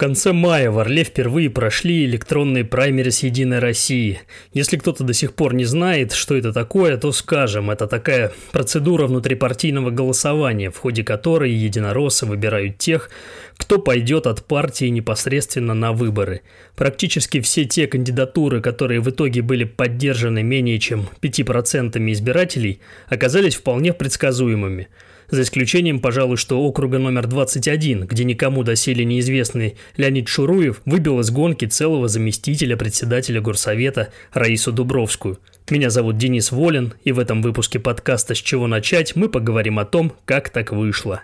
конце 0.00 0.32
мая 0.32 0.70
в 0.70 0.78
Орле 0.78 1.04
впервые 1.04 1.50
прошли 1.50 2.06
электронные 2.06 2.64
праймерис 2.64 3.22
Единой 3.22 3.58
России. 3.58 4.22
Если 4.54 4.78
кто-то 4.78 5.04
до 5.04 5.12
сих 5.12 5.34
пор 5.34 5.52
не 5.52 5.66
знает, 5.66 6.12
что 6.12 6.38
это 6.38 6.54
такое, 6.54 6.96
то 6.96 7.12
скажем, 7.12 7.70
это 7.70 7.86
такая 7.86 8.32
процедура 8.50 9.06
внутрипартийного 9.06 9.90
голосования, 9.90 10.70
в 10.70 10.78
ходе 10.78 11.04
которой 11.04 11.52
единороссы 11.52 12.24
выбирают 12.24 12.78
тех, 12.78 13.10
кто 13.58 13.78
пойдет 13.78 14.26
от 14.26 14.42
партии 14.46 14.86
непосредственно 14.86 15.74
на 15.74 15.92
выборы. 15.92 16.40
Практически 16.76 17.42
все 17.42 17.66
те 17.66 17.86
кандидатуры, 17.86 18.62
которые 18.62 19.00
в 19.00 19.10
итоге 19.10 19.42
были 19.42 19.64
поддержаны 19.64 20.42
менее 20.42 20.78
чем 20.78 21.10
5% 21.20 22.10
избирателей, 22.12 22.80
оказались 23.10 23.56
вполне 23.56 23.92
предсказуемыми– 23.92 24.88
за 25.30 25.42
исключением, 25.42 26.00
пожалуй, 26.00 26.36
что 26.36 26.60
округа 26.60 26.98
номер 26.98 27.26
21, 27.26 28.06
где 28.06 28.24
никому 28.24 28.62
доселе 28.62 29.04
неизвестный 29.04 29.76
Леонид 29.96 30.28
Шуруев 30.28 30.82
выбил 30.84 31.20
из 31.20 31.30
гонки 31.30 31.64
целого 31.64 32.08
заместителя 32.08 32.76
председателя 32.76 33.40
горсовета 33.40 34.12
Раису 34.32 34.72
Дубровскую. 34.72 35.38
Меня 35.70 35.90
зовут 35.90 36.18
Денис 36.18 36.50
Волин, 36.50 36.94
и 37.04 37.12
в 37.12 37.18
этом 37.18 37.42
выпуске 37.42 37.78
подкаста 37.78 38.34
«С 38.34 38.38
чего 38.38 38.66
начать» 38.66 39.14
мы 39.14 39.28
поговорим 39.28 39.78
о 39.78 39.84
том, 39.84 40.12
как 40.24 40.50
так 40.50 40.72
вышло. 40.72 41.22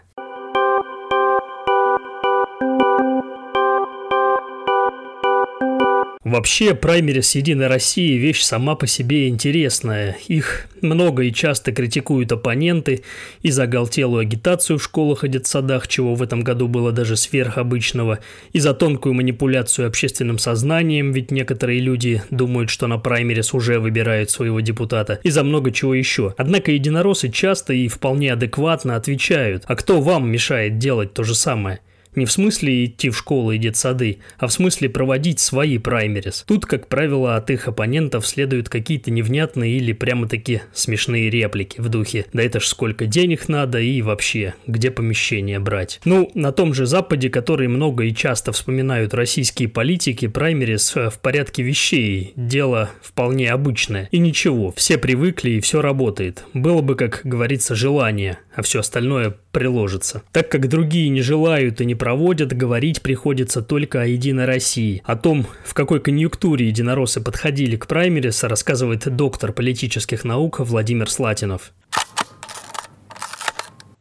Вообще, 6.26 6.74
праймерис 6.74 7.36
Единой 7.36 7.68
России– 7.68 8.16
вещь 8.18 8.42
сама 8.42 8.74
по 8.74 8.88
себе 8.88 9.28
интересная. 9.28 10.16
Их 10.26 10.66
много 10.80 11.22
и 11.22 11.32
часто 11.32 11.70
критикуют 11.70 12.32
оппоненты 12.32 13.04
и 13.42 13.52
за 13.52 13.62
оголтелую 13.62 14.22
агитацию 14.22 14.80
в 14.80 14.82
школах 14.82 15.22
и 15.22 15.28
детсадах, 15.28 15.86
чего 15.86 16.16
в 16.16 16.22
этом 16.24 16.40
году 16.40 16.66
было 16.66 16.90
даже 16.90 17.16
сверхобычного, 17.16 18.18
и 18.52 18.58
за 18.58 18.74
тонкую 18.74 19.14
манипуляцию 19.14 19.86
общественным 19.86 20.40
сознанием, 20.40 21.12
ведь 21.12 21.30
некоторые 21.30 21.78
люди 21.78 22.20
думают, 22.30 22.70
что 22.70 22.88
на 22.88 22.98
праймерис 22.98 23.55
уже 23.55 23.78
выбирают 23.78 24.28
своего 24.28 24.58
депутата, 24.58 25.20
и 25.22 25.30
за 25.30 25.44
много 25.44 25.70
чего 25.70 25.94
еще. 25.94 26.34
Однако 26.38 26.72
единороссы 26.72 27.28
часто 27.28 27.72
и 27.72 27.86
вполне 27.86 28.33
адекватно 28.33 28.96
отвечают, 28.96 29.62
а 29.68 29.77
кто 29.77 30.00
вам 30.00 30.28
мешает 30.28 30.78
делать 30.78 31.14
то 31.14 31.22
же 31.22 31.36
самое? 31.36 31.78
Не 32.17 32.25
в 32.25 32.33
смысле 32.33 32.86
идти 32.86 33.11
в 33.11 33.17
школу 33.17 33.53
и 33.53 33.59
детсады, 33.59 34.19
а 34.39 34.47
в 34.47 34.53
смысле 34.53 34.89
проводить 34.89 35.39
свои 35.39 35.77
праймерис. 35.77 36.45
Тут, 36.48 36.64
как 36.64 36.89
правило, 36.89 37.36
от 37.36 37.50
их 37.50 37.69
оппонентов 37.69 38.27
следуют 38.27 38.70
какие-то 38.70 39.11
невнятные 39.11 39.77
или 39.77 39.92
прямо-таки 39.92 40.62
смешные 40.73 41.28
реплики 41.28 41.78
в 41.78 41.91
духе 41.91 42.25
«Да 42.33 42.42
это 42.42 42.58
ж 42.58 42.67
сколько 42.67 43.05
денег 43.05 43.48
надо 43.48 43.78
и 43.81 44.00
вообще, 44.00 44.55
где 44.67 44.91
помещение 44.91 45.58
брать?». 45.58 46.00
Ну, 46.06 46.31
на 46.34 46.53
том 46.53 46.73
же 46.73 46.86
Западе, 46.86 47.28
который 47.28 47.69
много 47.69 48.05
и 48.05 48.14
часто 48.14 48.53
вспоминают 48.53 49.12
российские 49.12 49.69
политики, 49.69 50.27
праймерис 50.27 50.97
э, 50.97 51.11
в 51.11 51.19
порядке 51.19 51.62
вещей, 51.62 52.33
дело 52.34 52.91
вполне 53.03 53.53
обычное. 53.53 54.08
И 54.11 54.19
ничего, 54.19 54.73
все 54.75 54.97
привыкли 54.97 55.51
и 55.51 55.61
все 55.61 55.83
работает. 55.83 56.45
Было 56.55 56.80
бы, 56.80 56.95
как 56.95 57.20
говорится, 57.25 57.75
желание, 57.75 58.39
а 58.55 58.62
все 58.62 58.80
остальное 58.80 59.36
приложится. 59.56 60.22
Так 60.32 60.50
как 60.50 60.68
другие 60.68 61.08
не 61.08 61.22
желают 61.22 61.80
и 61.80 61.86
не 61.86 61.94
проводят, 61.94 62.54
говорить 62.54 63.00
приходится 63.00 63.62
только 63.62 64.02
о 64.02 64.04
Единой 64.04 64.44
России. 64.44 65.00
О 65.06 65.16
том, 65.16 65.46
в 65.64 65.72
какой 65.72 65.98
конъюнктуре 65.98 66.68
единороссы 66.68 67.22
подходили 67.22 67.77
к 67.77 67.86
праймерис, 67.86 68.44
рассказывает 68.44 69.08
доктор 69.16 69.54
политических 69.54 70.24
наук 70.24 70.60
Владимир 70.60 71.08
Слатинов. 71.08 71.72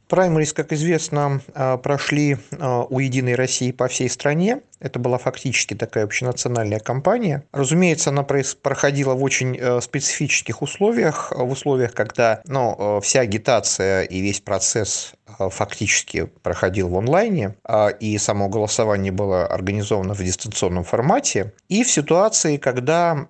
Праймерис, 0.07 0.53
как 0.53 0.71
известно, 0.71 1.41
а, 1.53 1.77
прошли 1.77 2.37
а, 2.59 2.83
у 2.83 2.99
«Единой 2.99 3.35
России» 3.35 3.71
по 3.71 3.87
всей 3.87 4.09
стране. 4.09 4.61
Это 4.79 4.99
была 4.99 5.17
фактически 5.17 5.73
такая 5.73 6.03
общенациональная 6.03 6.79
кампания. 6.79 7.43
Разумеется, 7.51 8.11
она 8.11 8.23
проходила 8.23 9.15
в 9.15 9.23
очень 9.23 9.57
э, 9.57 9.81
специфических 9.81 10.61
условиях, 10.61 11.31
в 11.31 11.49
условиях, 11.49 11.93
когда 11.93 12.41
ну, 12.45 12.99
вся 13.01 13.21
агитация 13.21 14.03
и 14.03 14.19
весь 14.19 14.41
процесс 14.41 15.13
фактически 15.25 16.25
проходил 16.43 16.89
в 16.89 16.97
онлайне, 16.97 17.55
а, 17.63 17.87
и 17.87 18.17
само 18.19 18.47
голосование 18.47 19.11
было 19.11 19.47
организовано 19.47 20.13
в 20.13 20.23
дистанционном 20.23 20.83
формате, 20.83 21.53
и 21.67 21.83
в 21.83 21.89
ситуации, 21.89 22.57
когда 22.57 23.27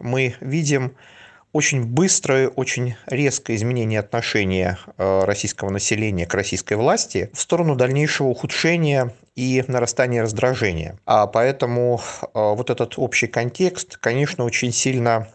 мы 0.00 0.36
видим 0.40 0.94
очень 1.52 1.84
быстрое, 1.84 2.48
очень 2.48 2.94
резкое 3.06 3.56
изменение 3.56 4.00
отношения 4.00 4.78
э, 4.96 5.24
российского 5.24 5.70
населения 5.70 6.26
к 6.26 6.34
российской 6.34 6.74
власти 6.74 7.30
в 7.32 7.40
сторону 7.40 7.74
дальнейшего 7.74 8.28
ухудшения 8.28 9.14
и 9.34 9.64
нарастания 9.66 10.22
раздражения. 10.22 10.98
А 11.06 11.26
поэтому 11.26 12.00
э, 12.22 12.26
вот 12.34 12.70
этот 12.70 12.94
общий 12.98 13.26
контекст, 13.26 13.96
конечно, 13.96 14.44
очень 14.44 14.72
сильно 14.72 15.28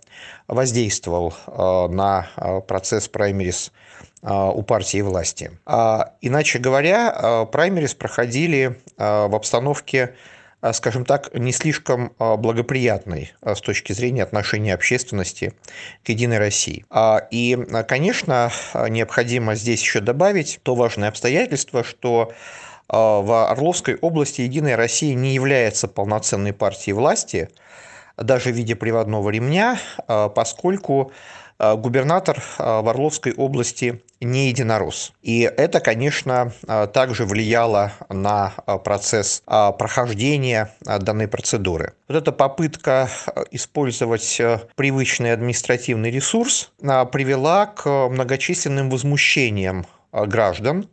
воздействовал 0.48 1.34
э, 1.48 1.88
на 1.88 2.62
процесс 2.68 3.08
праймерис 3.08 3.72
у 4.26 4.62
партии 4.62 5.02
власти. 5.02 5.52
А, 5.66 6.14
иначе 6.22 6.58
говоря, 6.58 7.46
праймерис 7.52 7.94
проходили 7.94 8.80
в 8.96 9.36
обстановке 9.36 10.16
скажем 10.72 11.04
так, 11.04 11.34
не 11.34 11.52
слишком 11.52 12.14
а, 12.20 12.38
благоприятной 12.38 13.34
а, 13.42 13.56
с 13.56 13.60
точки 13.62 13.92
зрения 13.92 14.24
отношения 14.24 14.74
общественности 14.74 15.54
к 16.06 16.10
«Единой 16.10 16.38
России». 16.38 16.86
И, 17.32 17.58
конечно, 17.88 18.52
необходимо 18.74 19.56
здесь 19.56 19.82
еще 19.82 20.00
добавить 20.00 20.62
то 20.64 20.76
важное 20.76 21.10
обстоятельство, 21.10 21.84
что 21.84 22.32
в 22.88 23.50
Орловской 23.50 23.96
области 23.96 24.42
«Единая 24.42 24.78
Россия» 24.78 25.16
не 25.16 25.34
является 25.34 25.88
полноценной 25.88 26.54
партией 26.54 26.94
власти, 26.94 27.50
даже 28.18 28.52
в 28.52 28.56
виде 28.56 28.76
приводного 28.76 29.30
ремня, 29.30 29.80
поскольку 30.08 31.12
губернатор 31.60 32.38
э, 32.38 32.82
в 32.82 32.88
Орловской 32.90 33.34
области 33.34 34.02
не 34.20 34.48
единорос. 34.50 35.14
И 35.22 35.42
это, 35.42 35.80
конечно, 35.80 36.54
э, 36.68 36.88
также 36.88 37.26
влияло 37.26 37.92
на 38.10 38.54
процесс 38.84 39.42
прохождения 39.46 40.74
данной 40.82 41.28
процедуры. 41.28 41.94
Вот 42.08 42.18
эта 42.18 42.32
попытка 42.32 43.10
использовать 43.52 44.42
привычный 44.76 45.34
административный 45.34 46.12
ресурс 46.12 46.72
привела 46.80 47.66
к 47.66 48.10
многочисленным 48.10 48.90
возмущениям 48.90 49.86
граждан, 50.12 50.88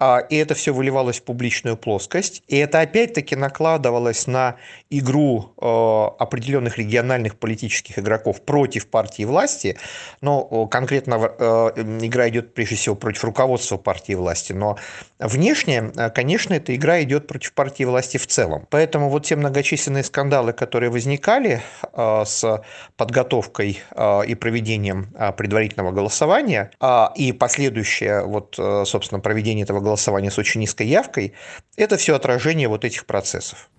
и 0.00 0.36
это 0.36 0.54
все 0.54 0.72
выливалось 0.72 1.18
в 1.18 1.24
публичную 1.24 1.76
плоскость. 1.76 2.42
И 2.46 2.56
это 2.56 2.80
опять-таки 2.80 3.34
накладывалось 3.34 4.28
на 4.28 4.56
игру 4.90 5.52
э, 5.60 6.22
определенных 6.22 6.78
региональных 6.78 7.36
политических 7.36 7.98
игроков 7.98 8.42
против 8.42 8.86
партии 8.86 9.24
власти. 9.24 9.76
Но 10.20 10.66
конкретно 10.66 11.14
э, 11.38 11.70
игра 12.02 12.28
идет 12.28 12.54
прежде 12.54 12.76
всего 12.76 12.94
против 12.94 13.24
руководства 13.24 13.76
партии 13.76 14.12
власти. 14.12 14.52
Но 14.52 14.78
внешне, 15.18 15.90
э, 15.96 16.10
конечно, 16.10 16.54
эта 16.54 16.76
игра 16.76 17.02
идет 17.02 17.26
против 17.26 17.52
партии 17.54 17.82
власти 17.82 18.18
в 18.18 18.26
целом. 18.28 18.66
Поэтому 18.70 19.10
вот 19.10 19.26
те 19.26 19.34
многочисленные 19.34 20.04
скандалы, 20.04 20.52
которые 20.52 20.90
возникали 20.90 21.60
с 21.92 22.62
подготовкой 22.96 23.80
и 24.26 24.34
проведением 24.34 25.12
предварительного 25.36 25.92
голосования 25.92 26.70
и 27.16 27.32
последующее, 27.32 28.24
вот, 28.24 28.54
собственно, 28.56 29.20
проведение 29.20 29.64
этого 29.64 29.80
голосования 29.80 29.87
с 29.96 30.38
очень 30.38 30.60
низкой 30.60 30.86
явкой, 30.86 31.34
это 31.76 31.96
все 31.96 32.14
отражение 32.14 32.68
вот 32.68 32.84
этих 32.84 33.06
процессов. 33.06 33.70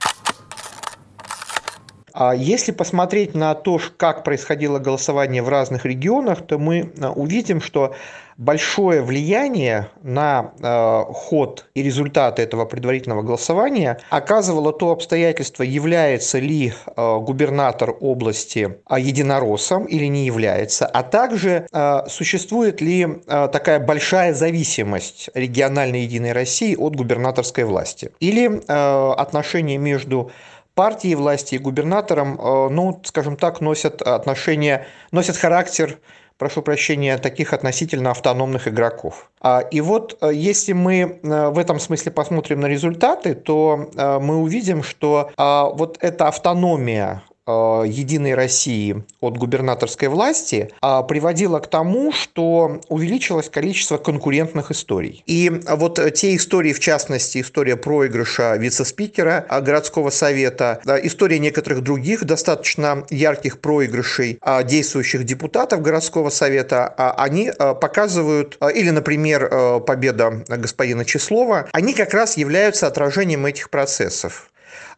А 2.13 2.33
если 2.35 2.71
посмотреть 2.71 3.35
на 3.35 3.53
то, 3.55 3.79
как 3.97 4.23
происходило 4.23 4.79
голосование 4.79 5.41
в 5.41 5.49
разных 5.49 5.85
регионах, 5.85 6.45
то 6.45 6.57
мы 6.57 6.91
а, 6.99 7.11
увидим, 7.11 7.61
что 7.61 7.93
большое 8.39 9.01
влияние 9.01 9.89
на 10.01 10.53
э, 10.61 11.03
ход 11.13 11.65
и 11.75 11.83
результаты 11.83 12.41
этого 12.41 12.63
предварительного 12.63 13.21
голосования 13.21 13.99
оказывало 14.09 14.71
то 14.71 14.91
обстоятельство, 14.91 15.63
является 15.63 16.39
ли 16.39 16.71
э, 16.71 17.17
губернатор 17.19 17.93
области 17.99 18.77
э, 18.89 18.95
единороссом 18.97 19.83
или 19.83 20.05
не 20.05 20.25
является, 20.25 20.85
а 20.85 21.03
также 21.03 21.67
э, 21.69 21.99
существует 22.07 22.79
ли 22.79 23.05
э, 23.27 23.49
такая 23.51 23.79
большая 23.79 24.33
зависимость 24.33 25.29
региональной 25.33 26.03
Единой 26.03 26.31
России 26.31 26.77
от 26.77 26.95
губернаторской 26.95 27.65
власти 27.65 28.11
или 28.21 28.49
э, 28.49 29.11
отношения 29.17 29.77
между 29.77 30.31
партии 30.79 31.13
власти 31.13 31.55
и 31.55 31.57
губернатором, 31.57 32.39
э, 32.39 32.69
ну, 32.69 33.01
скажем 33.03 33.35
так, 33.35 33.59
носят 33.59 34.01
отношения, 34.01 34.85
носят 35.11 35.35
характер 35.35 35.97
прошу 36.37 36.61
прощения, 36.61 37.17
таких 37.17 37.51
относительно 37.51 38.11
автономных 38.11 38.69
игроков. 38.69 39.29
А, 39.41 39.59
и 39.59 39.81
вот 39.81 40.17
э, 40.21 40.31
если 40.33 40.71
мы 40.71 41.19
э, 41.21 41.49
в 41.49 41.57
этом 41.57 41.79
смысле 41.79 42.13
посмотрим 42.13 42.61
на 42.61 42.67
результаты, 42.67 43.35
то 43.35 43.89
мы 44.21 44.37
увидим, 44.37 44.81
что 44.83 45.31
а, 45.35 45.65
вот 45.65 45.97
эта 45.99 46.29
автономия 46.29 47.23
Единой 47.49 48.35
России 48.35 49.03
от 49.21 49.37
губернаторской 49.37 50.07
власти 50.07 50.69
э, 50.81 51.01
приводило 51.07 51.59
к 51.59 51.67
тому, 51.67 52.11
что 52.11 52.81
увеличилось 52.89 53.49
количество 53.49 53.97
конкурентных 53.97 54.71
историй. 54.71 55.23
И 55.25 55.49
вот 55.67 55.99
те 56.13 56.35
истории, 56.35 56.73
в 56.73 56.79
частности, 56.79 57.41
история 57.41 57.75
проигрыша 57.75 58.55
вице-спикера 58.55 59.45
городского 59.61 60.09
совета, 60.09 60.81
история 61.03 61.39
некоторых 61.39 61.81
других 61.81 62.25
достаточно 62.25 63.05
ярких 63.09 63.59
проигрышей 63.59 64.39
действующих 64.65 65.23
депутатов 65.23 65.81
городского 65.81 66.29
совета, 66.29 66.87
они 67.17 67.51
показывают, 67.57 68.57
или, 68.73 68.89
например, 68.89 69.81
победа 69.81 70.43
господина 70.47 71.05
Числова, 71.05 71.67
они 71.71 71.93
как 71.93 72.13
раз 72.13 72.37
являются 72.37 72.87
отражением 72.87 73.45
этих 73.45 73.69
процессов. 73.69 74.49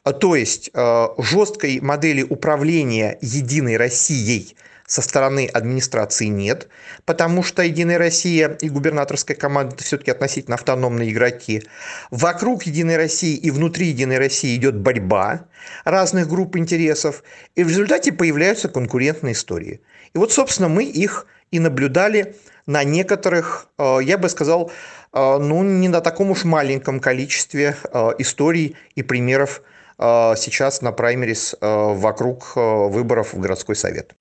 А, 0.04 0.14
то 0.14 0.36
есть 0.36 0.72
э, 0.74 1.08
жесткой 1.20 1.80
модели 1.80 2.24
управления 2.24 3.20
Единой 3.22 3.78
Россией 3.78 4.56
со 4.88 5.04
стороны 5.04 5.46
администрации 5.46 6.26
нет, 6.26 6.70
потому 7.06 7.44
что 7.44 7.62
Единая 7.62 8.00
Россия 8.00 8.58
и 8.60 8.68
губернаторская 8.68 9.38
команда 9.38 9.76
это 9.76 9.84
все-таки 9.84 10.10
относительно 10.10 10.56
автономные 10.56 11.12
игроки. 11.12 11.64
Вокруг 12.10 12.64
Единой 12.64 12.98
России 12.98 13.36
и 13.36 13.52
внутри 13.52 13.88
Единой 13.88 14.18
России 14.18 14.56
идет 14.56 14.76
борьба 14.76 15.46
разных 15.86 16.28
групп 16.28 16.58
интересов, 16.58 17.24
и 17.56 17.64
в 17.64 17.70
результате 17.70 18.12
появляются 18.12 18.70
конкурентные 18.70 19.34
истории. 19.34 19.82
И 20.14 20.18
вот, 20.18 20.34
собственно, 20.34 20.68
мы 20.68 20.84
их 20.84 21.28
и 21.52 21.60
наблюдали 21.60 22.36
на 22.66 22.84
некоторых, 22.84 23.68
э, 23.78 24.00
я 24.02 24.18
бы 24.18 24.30
сказал, 24.30 24.72
ну, 25.14 25.62
не 25.62 25.90
на 25.90 26.00
таком 26.00 26.32
уж 26.32 26.46
маленьком 26.46 27.02
количестве 27.02 27.76
историй 28.18 28.78
и 28.96 29.04
примеров 29.04 29.62
сейчас 30.36 30.82
на 30.82 30.92
праймерис 30.92 31.56
э, 31.62 31.94
вокруг 31.94 32.54
э, 32.56 32.60
выборов 32.60 33.34
в 33.34 33.40
городской 33.40 33.76
совет. 33.76 34.16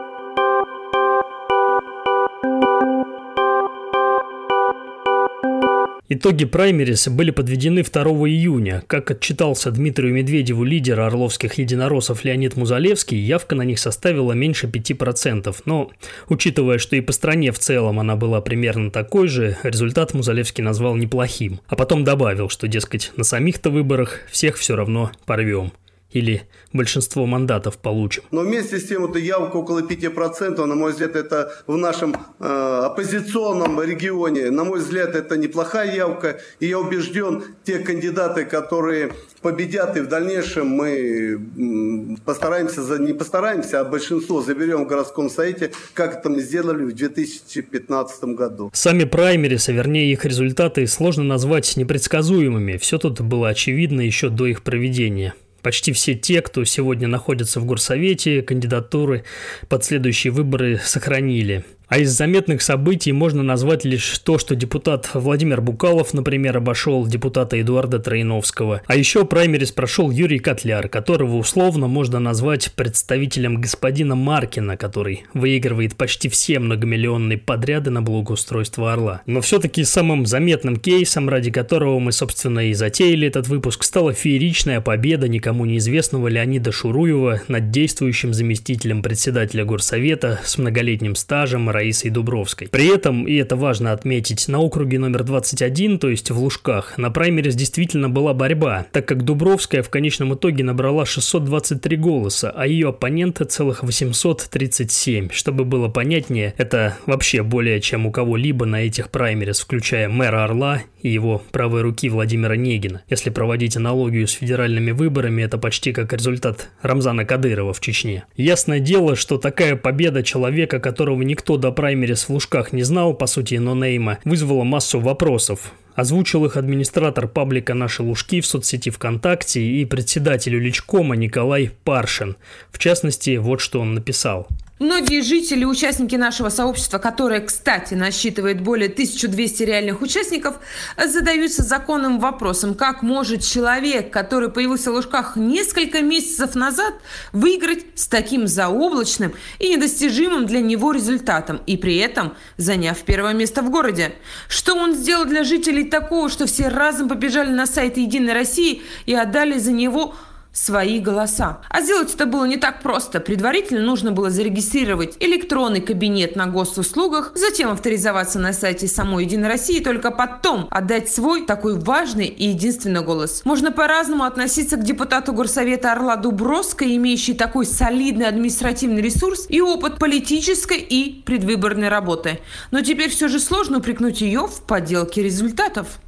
Итоги 6.12 6.45
праймериса 6.45 7.09
были 7.09 7.31
подведены 7.31 7.85
2 7.85 8.03
июня. 8.03 8.83
Как 8.89 9.12
отчитался 9.12 9.71
Дмитрию 9.71 10.12
Медведеву 10.12 10.65
лидер 10.65 10.99
орловских 10.99 11.55
единороссов 11.55 12.25
Леонид 12.25 12.57
Музалевский, 12.57 13.17
явка 13.17 13.55
на 13.55 13.62
них 13.62 13.79
составила 13.79 14.33
меньше 14.33 14.67
5%. 14.67 15.55
Но, 15.67 15.93
учитывая, 16.29 16.79
что 16.79 16.97
и 16.97 17.01
по 17.01 17.12
стране 17.12 17.53
в 17.53 17.61
целом 17.61 18.01
она 18.01 18.17
была 18.17 18.41
примерно 18.41 18.91
такой 18.91 19.29
же, 19.29 19.57
результат 19.62 20.12
Музалевский 20.12 20.65
назвал 20.65 20.97
неплохим. 20.97 21.61
А 21.69 21.77
потом 21.77 22.03
добавил, 22.03 22.49
что, 22.49 22.67
дескать, 22.67 23.12
на 23.15 23.23
самих-то 23.23 23.71
выборах 23.71 24.19
всех 24.33 24.57
все 24.57 24.75
равно 24.75 25.12
порвем 25.27 25.71
или 26.12 26.43
большинство 26.73 27.27
мандатов 27.27 27.79
получим. 27.79 28.23
Но 28.31 28.41
вместе 28.43 28.79
с 28.79 28.89
тем, 28.89 29.05
эта 29.07 29.19
явка 29.19 29.57
около 29.57 29.81
5%, 29.81 30.65
на 30.65 30.75
мой 30.75 30.93
взгляд, 30.93 31.17
это 31.17 31.53
в 31.67 31.77
нашем 31.77 32.15
э, 32.39 32.81
оппозиционном 32.85 33.81
регионе, 33.83 34.51
на 34.51 34.65
мой 34.65 34.81
взгляд, 34.81 35.15
это 35.15 35.37
неплохая 35.37 35.95
явка. 35.95 36.41
И 36.61 36.67
я 36.67 36.79
убежден, 36.79 37.45
те 37.65 37.79
кандидаты, 37.79 38.45
которые 38.45 39.12
победят, 39.43 39.97
и 39.97 40.01
в 40.01 40.09
дальнейшем 40.09 40.69
мы 40.69 42.19
постараемся, 42.25 42.81
не 42.99 43.12
постараемся, 43.12 43.81
а 43.81 43.85
большинство 43.85 44.43
заберем 44.43 44.85
в 44.85 44.89
городском 44.89 45.31
совете, 45.31 45.73
как 45.95 46.19
это 46.19 46.29
мы 46.29 46.41
сделали 46.41 46.85
в 46.85 46.95
2015 46.95 48.25
году. 48.25 48.71
Сами 48.73 49.05
праймерис, 49.05 49.69
а 49.69 49.73
вернее 49.73 50.12
их 50.12 50.25
результаты, 50.25 50.87
сложно 50.87 51.25
назвать 51.25 51.77
непредсказуемыми. 51.77 52.77
Все 52.77 52.99
тут 52.99 53.21
было 53.21 53.49
очевидно 53.49 54.01
еще 54.01 54.29
до 54.29 54.47
их 54.47 54.62
проведения. 54.62 55.35
Почти 55.62 55.93
все 55.93 56.15
те, 56.15 56.43
кто 56.43 56.65
сегодня 56.65 57.09
находится 57.09 57.61
в 57.61 57.65
горсовете, 57.65 58.43
кандидатуры 58.43 59.25
под 59.69 59.85
следующие 59.85 60.33
выборы 60.33 60.81
сохранили. 60.83 61.65
А 61.91 61.99
из 61.99 62.13
заметных 62.13 62.63
событий 62.63 63.11
можно 63.11 63.43
назвать 63.43 63.85
лишь 63.85 64.17
то, 64.21 64.39
что 64.39 64.55
депутат 64.55 65.11
Владимир 65.13 65.61
Букалов, 65.61 66.15
например, 66.15 66.59
обошел 66.59 67.05
депутата 67.05 67.61
Эдуарда 67.61 67.99
Троиновского. 67.99 68.83
А 68.87 68.95
еще 68.95 69.25
праймерис 69.25 69.73
прошел 69.73 70.09
Юрий 70.13 70.39
Котляр, 70.39 70.89
которого 70.89 71.35
условно 71.35 71.89
можно 71.89 72.21
назвать 72.21 72.73
представителем 72.77 73.61
господина 73.61 74.15
Маркина, 74.15 74.77
который 74.77 75.25
выигрывает 75.35 75.97
почти 75.97 76.29
все 76.29 76.61
многомиллионные 76.61 77.39
подряды 77.39 77.91
на 77.91 78.03
благоустройство 78.03 78.93
Орла. 78.93 79.23
Но 79.27 79.41
все-таки 79.41 79.83
самым 79.83 80.27
заметным 80.27 80.77
кейсом, 80.77 81.29
ради 81.29 81.51
которого 81.51 81.99
мы, 81.99 82.13
собственно, 82.13 82.69
и 82.69 82.73
затеяли 82.73 83.27
этот 83.27 83.49
выпуск, 83.49 83.83
стала 83.83 84.13
фееричная 84.13 84.81
победа 84.81 85.27
никому 85.27 85.65
неизвестного 85.65 86.29
Леонида 86.29 86.71
Шуруева 86.71 87.41
над 87.49 87.73
действующим 87.73 88.33
заместителем 88.33 89.03
председателя 89.03 89.65
горсовета 89.65 90.39
с 90.45 90.57
многолетним 90.57 91.17
стажем 91.17 91.69
Раисой 91.81 92.11
Дубровской. 92.11 92.69
При 92.69 92.94
этом, 92.94 93.27
и 93.27 93.35
это 93.37 93.56
важно 93.56 93.93
отметить, 93.93 94.49
на 94.49 94.59
округе 94.61 94.99
номер 94.99 95.25
21, 95.25 95.99
то 95.99 96.11
есть 96.11 96.31
в 96.31 96.38
Лужках, 96.38 96.99
на 96.99 97.11
праймерис 97.11 97.55
действительно 97.55 98.11
была 98.11 98.35
борьба, 98.35 98.87
так 98.93 99.06
как 99.06 99.25
Дубровская 99.25 99.82
в 99.82 99.88
конечном 99.88 100.35
итоге 100.35 100.62
набрала 100.62 101.06
623 101.06 101.97
голоса, 101.97 102.53
а 102.55 102.67
ее 102.67 102.91
оппоненты 102.91 103.44
целых 103.44 103.82
837. 103.82 105.31
Чтобы 105.32 105.65
было 105.65 105.88
понятнее, 105.88 106.55
это 106.59 106.99
вообще 107.06 107.43
более 107.43 107.81
чем 107.81 108.06
у 108.06 108.12
кого-либо 108.12 108.67
на 108.67 108.83
этих 108.83 109.09
праймерис, 109.09 109.61
включая 109.61 110.09
мэра 110.09 110.44
Орла 110.44 110.83
и 111.00 111.09
его 111.09 111.43
правой 111.50 111.81
руки 111.81 112.11
Владимира 112.11 112.56
Негина. 112.56 113.03
Если 113.09 113.31
проводить 113.31 113.76
аналогию 113.76 114.29
с 114.29 114.33
федеральными 114.33 114.91
выборами, 114.91 115.43
это 115.43 115.56
почти 115.56 115.93
как 115.93 116.12
результат 116.12 116.69
Рамзана 116.83 117.25
Кадырова 117.25 117.73
в 117.73 117.81
Чечне. 117.81 118.25
Ясное 118.37 118.81
дело, 118.81 119.17
что 119.17 119.38
такая 119.38 119.76
победа 119.76 120.23
человека, 120.23 120.79
которого 120.79 121.23
никто 121.23 121.56
до 121.56 121.70
праймерис 121.71 122.25
в 122.25 122.31
Лужках 122.31 122.73
не 122.73 122.83
знал, 122.83 123.15
по 123.15 123.27
сути, 123.27 123.55
нонейма, 123.57 124.19
вызвала 124.25 124.65
массу 124.65 125.01
вопросов. 125.01 125.73
Озвучил 125.95 126.45
их 126.47 126.57
администратор 126.57 127.29
паблика 127.29 127.75
«Наши 127.75 128.03
Лужки» 128.03 128.41
в 128.41 128.47
соцсети 128.47 128.91
ВКонтакте 128.91 129.61
и 129.61 129.85
председатель 129.85 130.57
Уличкома 130.57 131.17
Николай 131.17 131.71
Паршин. 131.85 132.37
В 132.71 132.79
частности, 132.79 133.37
вот 133.37 133.61
что 133.61 133.81
он 133.81 133.95
написал– 133.95 134.47
Многие 134.81 135.21
жители, 135.21 135.67
участники 135.67 136.17
нашего 136.17 136.49
сообщества, 136.49 136.97
которое, 136.97 137.43
кстати, 137.43 137.93
насчитывает 137.93 138.62
более 138.62 138.88
1200 138.88 139.62
реальных 139.62 140.00
участников, 140.00 140.59
задаются 140.97 141.62
законным 141.62 142.19
вопросом, 142.19 142.75
как 142.75 143.03
может 143.03 143.43
человек, 143.43 144.11
который 144.11 144.49
появился 144.49 144.91
в 144.91 144.94
Лужках 144.94 145.37
несколько 145.37 146.00
месяцев 146.00 146.55
назад, 146.55 146.94
выиграть 147.32 147.85
с 147.94 148.09
таким 148.09 148.47
заоблачным 148.47 149.35
и 149.59 149.69
недостижимым 149.69 150.47
для 150.47 150.62
него 150.62 150.93
результатом, 150.93 151.61
и 151.67 151.76
при 151.76 151.99
этом 151.99 152.35
заняв 152.56 153.03
первое 153.03 153.35
место 153.35 153.61
в 153.61 153.69
городе. 153.69 154.15
Что 154.49 154.75
он 154.76 154.94
сделал 154.94 155.26
для 155.26 155.44
жителей 155.44 155.85
такого, 155.85 156.31
что 156.31 156.47
все 156.47 156.69
разом 156.69 157.11
побежали 157.11 157.50
на 157.50 157.67
сайт 157.67 157.99
«Единой 157.99 158.33
России» 158.33 158.81
и 159.05 159.15
отдали 159.15 159.59
за 159.59 159.73
него– 159.73 160.15
свои 160.52 160.99
голоса. 160.99 161.61
А 161.69 161.81
сделать 161.81 162.14
это 162.14 162.26
было 162.26 162.45
не 162.45 162.57
так 162.57 162.83
просто. 162.83 163.21
Предварительно 163.21 163.83
нужно 163.83 164.12
было 164.12 164.30
зарегистрировать 164.30 165.16
электронный 165.21 165.80
кабинет 165.80 166.37
на 166.37 166.47
госуслугах, 166.47 167.33
затем 167.35 167.71
авторизоваться 167.71 168.38
на 168.38 168.52
сайте 168.52 168.88
самой 168.88 169.25
Единой 169.25 169.49
России, 169.49 169.78
и 169.78 169.85
только 169.85 170.11
потом 170.11 170.66
отдать 170.71 171.11
свой 171.11 171.47
такой 171.47 171.78
важный 171.78 172.26
и 172.26 172.49
единственный 172.49 173.02
голос. 173.02 173.42
Можно 173.45 173.73
по-разному 173.73 174.25
относиться 174.25 174.76
к 174.76 174.85
депутату 174.85 175.33
Горсовета 175.33 175.92
Орла 175.92 176.16
Дубровской, 176.16 176.97
имеющей 176.97 177.35
такой 177.35 177.66
солидный 177.66 178.26
административный 178.26 179.02
ресурс 179.02 179.47
и 179.49 179.61
опыт 179.61 179.99
политической 179.99 180.78
и 180.78 181.23
предвыборной 181.23 181.88
работы. 181.88 182.40
Но 182.71 182.80
теперь 182.83 183.11
все 183.11 183.28
же 183.28 183.38
сложно 183.38 183.78
упрекнуть 183.78 184.21
ее 184.21 184.47
в 184.47 184.62
подделке 184.62 185.23
результатов. 185.23 186.00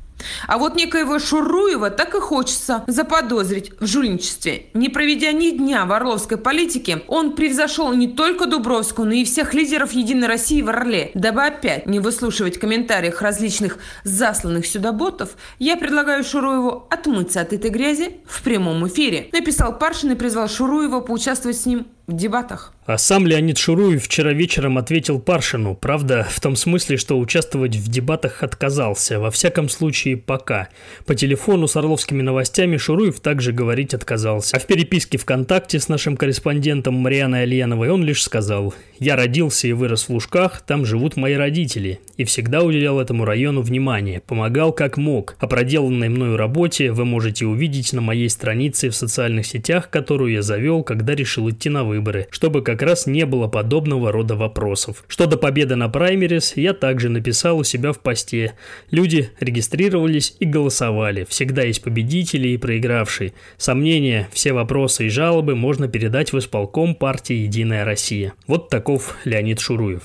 А 0.47 0.59
вот 0.59 0.75
некоего 0.77 1.19
Шуруева 1.19 1.91
так 1.91 2.15
и 2.15 2.21
хочется 2.21 2.85
заподозрить 2.87 3.73
в 3.81 3.87
жульничестве. 3.87 4.67
Не 4.75 4.89
проведя 4.89 5.33
ни 5.33 5.51
дня 5.51 5.85
в 5.85 5.93
орловской 5.93 6.39
политике, 6.39 7.03
он 7.09 7.35
превзошел 7.35 7.93
не 7.93 8.09
только 8.09 8.47
Дубровскую, 8.47 9.07
но 9.07 9.15
и 9.15 9.25
всех 9.25 9.55
лидеров 9.55 9.93
«Единой 9.93 10.29
России» 10.29 10.63
в 10.63 10.69
Орле. 10.69 11.11
Дабы 11.15 11.45
опять 11.45 11.87
не 11.87 12.01
выслушивать 12.01 12.59
комментариях 12.59 13.23
различных 13.23 13.79
засланных 14.05 14.67
сюда 14.67 14.93
ботов, 14.93 15.31
я 15.59 15.77
предлагаю 15.77 16.25
Шуруеву 16.25 16.87
отмыться 16.91 17.41
от 17.41 17.53
этой 17.53 17.71
грязи 17.71 18.19
в 18.27 18.43
прямом 18.43 18.87
эфире. 18.89 19.29
Написал 19.33 19.79
Паршин 19.79 20.13
и 20.13 20.15
призвал 20.15 20.49
Шуруева 20.49 21.01
поучаствовать 21.01 21.59
с 21.59 21.67
ним 21.67 21.87
в 22.07 22.15
дебатах. 22.15 22.73
А 22.93 22.99
сам 22.99 23.27
Леонид 23.27 23.57
Шуруев 23.57 24.05
вчера 24.05 24.35
вечером 24.35 24.77
ответил 24.77 25.19
Паршину, 25.19 25.75
правда, 25.75 26.27
в 26.31 26.39
том 26.43 26.57
смысле, 26.57 26.99
что 26.99 27.19
участвовать 27.19 27.75
в 27.75 27.89
дебатах 27.89 28.43
отказался, 28.43 29.19
во 29.19 29.31
всяком 29.31 29.71
случае 29.71 30.19
пока. 30.19 30.69
По 31.07 31.15
телефону 31.15 31.69
с 31.69 31.75
Орловскими 31.75 32.21
новостями 32.21 32.77
Шуруев 32.77 33.21
также 33.21 33.53
говорить 33.53 33.95
отказался. 33.95 34.59
А 34.59 34.61
в 34.61 34.67
переписке 34.67 35.17
ВКонтакте 35.17 35.81
с 35.81 35.89
нашим 35.89 36.19
корреспондентом 36.19 36.97
Марианой 36.97 37.45
Альяновой 37.45 37.89
он 37.89 38.05
лишь 38.05 38.23
сказал 38.23 38.75
«Я 38.99 39.17
родился 39.17 39.69
и 39.69 39.73
вырос 39.73 40.11
в 40.11 40.11
Лужках, 40.11 40.61
там 40.61 40.85
живут 40.85 41.17
мои 41.17 41.33
родители, 41.33 41.99
и 42.19 42.25
всегда 42.25 42.63
уделял 42.63 43.01
этому 43.01 43.25
району 43.25 43.63
внимание, 43.63 44.21
помогал 44.21 44.71
как 44.71 44.99
мог. 44.99 45.35
О 45.39 45.47
проделанной 45.47 46.11
мною 46.11 46.37
работе 46.37 46.93
вы 46.93 47.07
можете 47.07 47.47
увидеть 47.47 47.95
на 47.95 48.03
моей 48.03 48.29
странице 48.29 48.91
в 48.91 48.95
социальных 48.95 49.47
сетях, 49.47 49.89
которую 49.89 50.31
я 50.31 50.43
завел, 50.43 50.83
когда 50.83 51.15
решил 51.15 51.49
идти 51.49 51.71
на 51.71 51.85
выборы, 51.85 52.27
чтобы 52.31 52.61
как 52.61 52.82
раз 52.83 53.07
не 53.07 53.27
было 53.27 53.49
подобного 53.49 54.13
рода 54.13 54.37
вопросов. 54.37 55.05
Что 55.09 55.27
до 55.27 55.37
победы 55.37 55.77
на 55.77 55.89
праймерис, 55.89 56.57
я 56.57 56.75
также 56.75 57.09
написал 57.09 57.59
у 57.59 57.65
себя 57.65 57.93
в 57.93 58.01
посте. 58.01 58.55
Люди 58.91 59.31
регистрировались 59.41 60.37
и 60.41 60.45
голосовали. 60.45 61.27
Всегда 61.29 61.63
есть 61.63 61.83
победители 61.83 62.49
и 62.49 62.57
проигравшие. 62.57 63.33
Сомнения, 63.57 64.29
все 64.33 64.53
вопросы 64.53 65.07
и 65.07 65.11
жалобы 65.11 65.55
можно 65.55 65.89
передать 65.89 66.33
в 66.33 66.39
исполком 66.39 66.95
партии 66.95 67.35
«Единая 67.35 67.85
Россия». 67.85 68.33
Вот 68.47 68.69
таков 68.69 69.17
Леонид 69.25 69.61
Шуруев. 69.61 70.03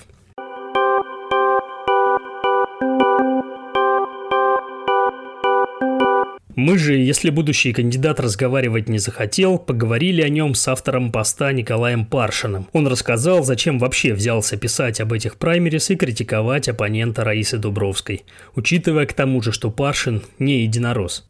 Мы 6.58 6.80
же, 6.80 6.96
если 6.96 7.30
будущий 7.30 7.72
кандидат 7.72 8.20
разговаривать 8.20 8.90
не 8.90 8.98
захотел, 8.98 9.60
поговорили 9.60 10.24
о 10.24 10.30
нем 10.30 10.56
с 10.56 10.68
автором 10.68 11.12
поста 11.12 11.52
Николаем 11.52 12.04
Паршиным. 12.04 12.68
Он 12.74 12.88
рассказал, 12.88 13.44
зачем 13.44 13.78
вообще 13.78 14.12
взялся 14.16 14.58
писать 14.58 15.00
об 15.00 15.14
этих 15.14 15.38
праймерис 15.38 15.92
и 15.92 15.96
критиковать 15.96 16.68
оппонента 16.68 17.24
Раисы 17.24 17.60
Дубровской, 17.60 18.26
учитывая 18.56 19.06
к 19.06 19.14
тому 19.14 19.44
же, 19.44 19.52
что 19.52 19.70
Паршин 19.70 20.24
не 20.40 20.64
единорос. 20.64 21.30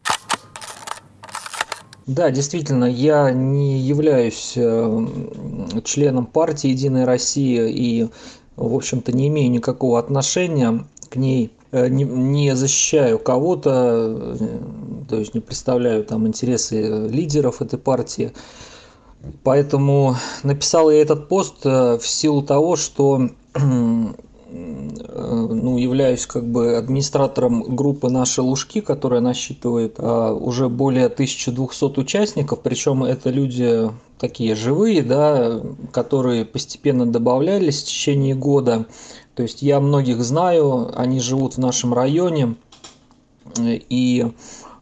Да, 2.06 2.32
действительно, 2.32 2.86
я 2.86 3.30
не 3.32 3.82
являюсь 3.82 4.54
э, 4.56 5.08
членом 5.84 6.26
партии 6.26 6.70
«Единая 6.70 7.06
Россия» 7.06 7.66
и, 7.66 8.08
в 8.56 8.74
общем-то, 8.74 9.12
не 9.12 9.28
имею 9.28 9.52
никакого 9.52 10.00
отношения 10.00 10.86
к 11.10 11.18
ней 11.18 11.52
не, 11.72 12.04
не 12.04 12.56
защищаю 12.56 13.20
кого-то, 13.20 14.36
э, 14.40 14.60
то 15.10 15.18
есть 15.18 15.34
не 15.34 15.42
представляю 15.42 16.04
там 16.04 16.28
интересы 16.28 17.08
лидеров 17.08 17.62
этой 17.62 17.80
партии. 17.80 18.34
Поэтому 19.44 20.16
написал 20.44 20.90
я 20.90 21.02
этот 21.02 21.28
пост 21.28 21.66
э, 21.66 21.98
в 21.98 22.08
силу 22.08 22.42
того, 22.44 22.76
что 22.76 23.30
ну, 24.50 25.78
являюсь 25.78 26.26
как 26.26 26.46
бы 26.46 26.78
администратором 26.78 27.76
группы 27.76 28.10
«Наши 28.10 28.42
Лужки», 28.42 28.82
которая 28.82 29.20
насчитывает 29.20 29.96
а, 29.98 30.34
уже 30.34 30.70
более 30.70 31.08
1200 31.08 32.00
участников, 32.00 32.62
причем 32.62 33.04
это 33.04 33.30
люди 33.30 33.90
такие 34.20 34.56
живые, 34.56 35.04
да, 35.04 35.62
которые 35.92 36.46
постепенно 36.46 37.06
добавлялись 37.06 37.82
в 37.82 37.86
течение 37.86 38.36
года. 38.36 38.86
То 39.38 39.44
есть 39.44 39.62
я 39.62 39.80
многих 39.80 40.24
знаю, 40.24 40.92
они 41.00 41.20
живут 41.20 41.54
в 41.54 41.58
нашем 41.60 41.94
районе, 41.94 42.56
и 43.60 44.26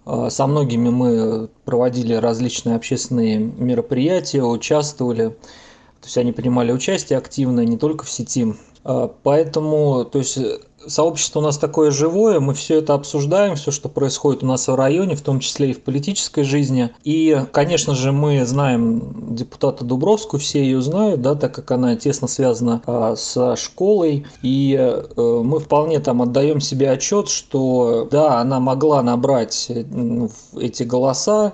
а, 0.05 0.29
со 0.29 0.47
многими 0.47 0.89
мы 0.89 1.49
проводили 1.65 2.13
различные 2.13 2.77
общественные 2.77 3.37
мероприятия, 3.37 4.43
участвовали. 4.43 5.31
То 5.31 6.05
есть 6.05 6.17
они 6.17 6.31
принимали 6.31 6.71
участие 6.71 7.19
активно 7.19 7.65
не 7.65 7.77
только 7.77 8.05
в 8.05 8.09
сети. 8.09 8.53
А, 8.85 9.13
поэтому, 9.23 10.05
то 10.05 10.19
есть 10.19 10.39
сообщество 10.87 11.39
у 11.39 11.43
нас 11.43 11.57
такое 11.57 11.91
живое, 11.91 12.39
мы 12.39 12.53
все 12.53 12.79
это 12.79 12.93
обсуждаем, 12.93 13.55
все, 13.55 13.71
что 13.71 13.89
происходит 13.89 14.43
у 14.43 14.45
нас 14.45 14.67
в 14.67 14.75
районе, 14.75 15.15
в 15.15 15.21
том 15.21 15.39
числе 15.39 15.71
и 15.71 15.73
в 15.73 15.81
политической 15.81 16.43
жизни. 16.43 16.91
И, 17.03 17.41
конечно 17.51 17.95
же, 17.95 18.11
мы 18.11 18.45
знаем 18.45 19.35
депутата 19.35 19.83
Дубровскую, 19.83 20.39
все 20.39 20.63
ее 20.63 20.81
знают, 20.81 21.21
да, 21.21 21.35
так 21.35 21.53
как 21.53 21.71
она 21.71 21.95
тесно 21.95 22.27
связана 22.27 22.81
а, 22.85 23.15
с 23.15 23.55
школой. 23.55 24.25
И 24.41 24.77
а, 24.79 25.41
мы 25.41 25.59
вполне 25.59 25.99
там 25.99 26.21
отдаем 26.21 26.61
себе 26.61 26.91
отчет, 26.91 27.29
что 27.29 28.07
да, 28.11 28.39
она 28.39 28.59
могла 28.59 29.01
набрать 29.01 29.71
ну, 29.89 30.29
эти 30.57 30.83
голоса, 30.83 31.53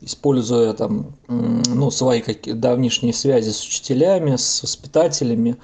используя 0.00 0.72
там, 0.72 1.14
ну, 1.28 1.90
свои 1.90 2.20
какие 2.20 2.54
давнишние 2.54 3.12
связи 3.12 3.50
с 3.50 3.64
учителями, 3.64 4.36
с 4.36 4.62
воспитателями 4.62 5.56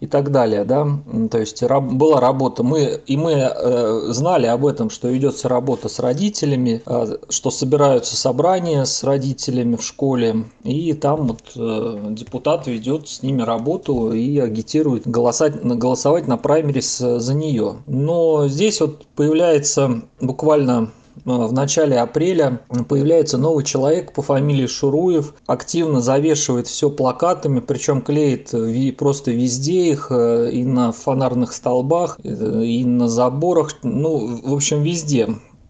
и 0.00 0.06
так 0.06 0.30
далее, 0.30 0.64
да, 0.64 0.86
то 1.30 1.38
есть 1.38 1.62
раб, 1.62 1.92
была 1.92 2.20
работа, 2.20 2.62
мы, 2.62 3.00
и 3.06 3.16
мы 3.16 3.32
э, 3.32 4.00
знали 4.12 4.46
об 4.46 4.64
этом, 4.64 4.90
что 4.90 5.08
ведется 5.08 5.48
работа 5.48 5.88
с 5.88 5.98
родителями, 5.98 6.82
э, 6.86 7.16
что 7.28 7.50
собираются 7.50 8.16
собрания 8.16 8.84
с 8.84 9.02
родителями 9.02 9.74
в 9.76 9.82
школе, 9.82 10.44
и 10.62 10.92
там 10.92 11.26
вот 11.26 11.42
э, 11.56 12.06
депутат 12.10 12.68
ведет 12.68 13.08
с 13.08 13.22
ними 13.22 13.42
работу 13.42 14.12
и 14.12 14.38
агитирует 14.38 15.08
голосать, 15.08 15.60
голосовать 15.64 16.28
на 16.28 16.36
праймерис 16.36 16.98
за 16.98 17.34
нее. 17.34 17.76
Но 17.86 18.46
здесь 18.46 18.80
вот 18.80 19.04
появляется 19.16 20.02
буквально 20.20 20.92
Э, 21.07 21.07
в 21.24 21.52
начале 21.52 21.98
апреля 21.98 22.60
появляется 22.88 23.38
новый 23.38 23.64
человек 23.64 24.12
по 24.12 24.22
фамилии 24.22 24.66
Шуруев, 24.66 25.34
активно 25.46 26.00
завешивает 26.00 26.66
все 26.66 26.90
плакатами, 26.90 27.60
причем 27.60 28.02
клеит 28.02 28.52
просто 28.96 29.30
везде 29.30 29.90
их, 29.90 30.08
э, 30.10 30.50
и 30.52 30.64
на 30.64 30.92
фонарных 30.92 31.52
столбах, 31.52 32.18
э, 32.22 32.64
и 32.64 32.84
на 32.84 33.08
заборах, 33.08 33.74
ну, 33.82 34.40
в 34.42 34.54
общем, 34.54 34.82
везде 34.82 35.28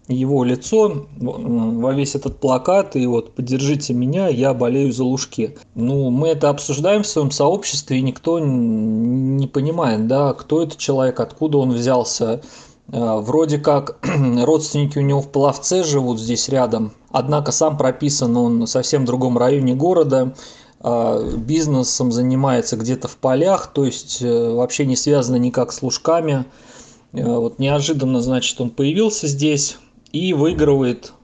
его 0.09 0.43
лицо 0.43 1.07
во 1.21 1.93
весь 1.93 2.15
этот 2.15 2.41
плакат 2.41 2.97
и 2.97 3.07
вот 3.07 3.35
поддержите 3.35 3.93
меня, 3.93 4.29
я 4.29 4.55
болею 4.55 4.91
за 4.93 5.05
лужки. 5.05 5.57
Ну, 5.75 6.11
мы 6.11 6.29
это 6.29 6.49
обсуждаем 6.49 7.03
в 7.03 7.07
своем 7.07 7.31
сообществе, 7.31 7.99
и 7.99 8.03
никто 8.03 8.39
не 8.39 9.47
понимает, 9.47 10.07
да, 10.07 10.33
кто 10.33 10.63
это 10.63 10.79
человек, 10.79 11.21
откуда 11.21 11.59
он 11.59 11.73
взялся, 11.73 12.41
Э, 12.41 12.43
вроде 12.89 13.59
как 13.59 13.99
родственники 14.45 14.99
у 14.99 15.03
него 15.03 15.21
в 15.21 15.31
Пловце 15.31 15.85
живут 15.85 16.19
здесь 16.21 16.49
рядом, 16.49 16.93
однако 17.11 17.53
сам 17.53 17.77
прописан 17.77 18.37
он 18.37 18.63
в 18.63 18.67
совсем 18.67 19.05
другом 19.05 19.39
районе 19.39 19.75
города, 19.75 20.35
э, 20.81 21.35
бизнесом 21.37 22.13
занимается 22.13 22.77
где-то 22.77 23.09
в 23.09 23.17
полях, 23.17 23.69
то 23.73 23.85
есть 23.85 24.23
э, 24.23 24.53
вообще 24.53 24.87
не 24.87 24.97
связано 24.97 25.37
никак 25.37 25.73
с 25.73 25.83
лужками. 25.83 26.45
Вот 27.13 27.59
неожиданно, 27.59 28.21
значит, 28.21 28.61
он 28.61 28.69
появился 28.69 29.29
здесь 29.29 29.79
и 30.13 30.35
выигрывает 30.35 31.15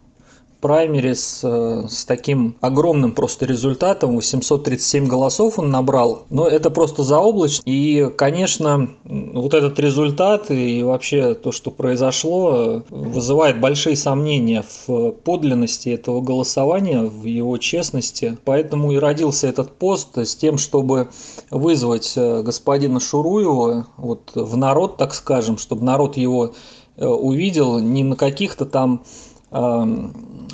праймерис 0.64 1.40
э, 1.42 1.84
с 1.90 2.06
таким 2.06 2.56
огромным 2.62 3.12
просто 3.12 3.44
результатом, 3.44 4.14
837 4.14 5.06
голосов 5.06 5.58
он 5.58 5.70
набрал, 5.70 6.22
но 6.30 6.48
это 6.48 6.70
просто 6.70 7.02
заоблачно. 7.02 7.62
И, 7.66 8.08
конечно, 8.16 8.88
вот 9.04 9.52
этот 9.52 9.78
результат 9.78 10.50
и 10.50 10.82
вообще 10.82 11.34
то, 11.34 11.52
что 11.52 11.70
произошло, 11.70 12.82
вызывает 12.88 13.60
большие 13.60 13.94
сомнения 13.94 14.64
в 14.86 15.10
подлинности 15.10 15.90
этого 15.90 16.22
голосования, 16.22 17.02
в 17.02 17.26
его 17.26 17.58
честности. 17.58 18.38
Поэтому 18.46 18.92
и 18.92 18.96
родился 18.96 19.46
этот 19.48 19.72
пост 19.72 20.16
с 20.16 20.34
тем, 20.34 20.56
чтобы 20.56 21.10
вызвать 21.50 22.14
э, 22.16 22.40
господина 22.40 23.00
Шуруева 23.00 23.88
вот, 23.98 24.30
в 24.34 24.56
народ, 24.56 24.96
так 24.96 25.12
скажем, 25.12 25.58
чтобы 25.58 25.84
народ 25.84 26.16
его 26.16 26.54
э, 26.96 27.06
увидел 27.06 27.80
не 27.80 28.02
на 28.02 28.16
каких-то 28.16 28.64
там 28.64 29.02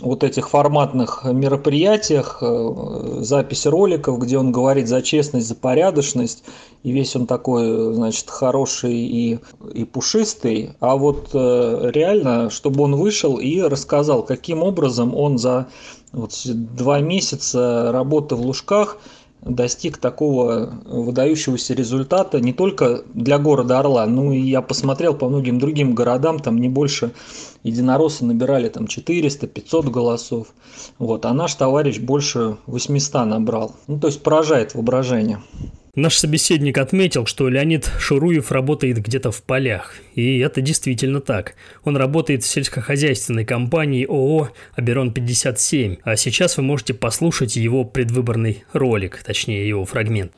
вот 0.00 0.24
этих 0.24 0.48
форматных 0.50 1.24
мероприятиях, 1.24 2.38
э, 2.40 3.18
запись 3.20 3.66
роликов, 3.66 4.18
где 4.18 4.38
он 4.38 4.52
говорит 4.52 4.88
за 4.88 5.02
честность, 5.02 5.46
за 5.46 5.54
порядочность, 5.54 6.44
и 6.82 6.92
весь 6.92 7.14
он 7.16 7.26
такой, 7.26 7.94
значит, 7.94 8.30
хороший 8.30 8.94
и, 8.94 9.38
и 9.74 9.84
пушистый, 9.84 10.72
а 10.80 10.96
вот 10.96 11.30
э, 11.34 11.90
реально, 11.92 12.50
чтобы 12.50 12.84
он 12.84 12.96
вышел 12.96 13.36
и 13.36 13.60
рассказал, 13.60 14.22
каким 14.22 14.62
образом 14.62 15.14
он 15.14 15.38
за 15.38 15.68
вот 16.12 16.32
два 16.44 17.00
месяца 17.00 17.90
работы 17.92 18.34
в 18.34 18.40
Лужках– 18.40 18.96
достиг 19.42 19.98
такого 19.98 20.72
выдающегося 20.84 21.74
результата 21.74 22.40
не 22.40 22.52
только 22.52 23.02
для 23.14 23.38
города 23.38 23.78
Орла, 23.78 24.06
но 24.06 24.32
и 24.32 24.40
я 24.40 24.62
посмотрел 24.62 25.14
по 25.14 25.28
многим 25.28 25.58
другим 25.58 25.94
городам, 25.94 26.38
там 26.38 26.58
не 26.58 26.68
больше 26.68 27.12
единороссы 27.62 28.24
набирали 28.24 28.68
там 28.68 28.84
400-500 28.84 29.90
голосов, 29.90 30.48
вот, 30.98 31.26
а 31.26 31.32
наш 31.32 31.54
товарищ 31.54 31.98
больше 31.98 32.56
800 32.66 33.26
набрал. 33.26 33.74
Ну, 33.86 33.98
то 33.98 34.08
есть 34.08 34.22
поражает 34.22 34.74
воображение. 34.74 35.42
Наш 35.96 36.18
собеседник 36.18 36.78
отметил, 36.78 37.26
что 37.26 37.48
Леонид 37.48 37.90
Шуруев 37.98 38.52
работает 38.52 39.02
где-то 39.02 39.32
в 39.32 39.42
полях. 39.42 39.96
И 40.14 40.38
это 40.38 40.60
действительно 40.60 41.20
так. 41.20 41.56
Он 41.82 41.96
работает 41.96 42.44
в 42.44 42.46
сельскохозяйственной 42.46 43.44
компании 43.44 44.06
ООО 44.06 44.50
«Аберон-57». 44.76 45.98
А 46.04 46.14
сейчас 46.14 46.56
вы 46.56 46.62
можете 46.62 46.94
послушать 46.94 47.56
его 47.56 47.84
предвыборный 47.84 48.62
ролик, 48.72 49.20
точнее 49.24 49.68
его 49.68 49.84
фрагмент. 49.84 50.30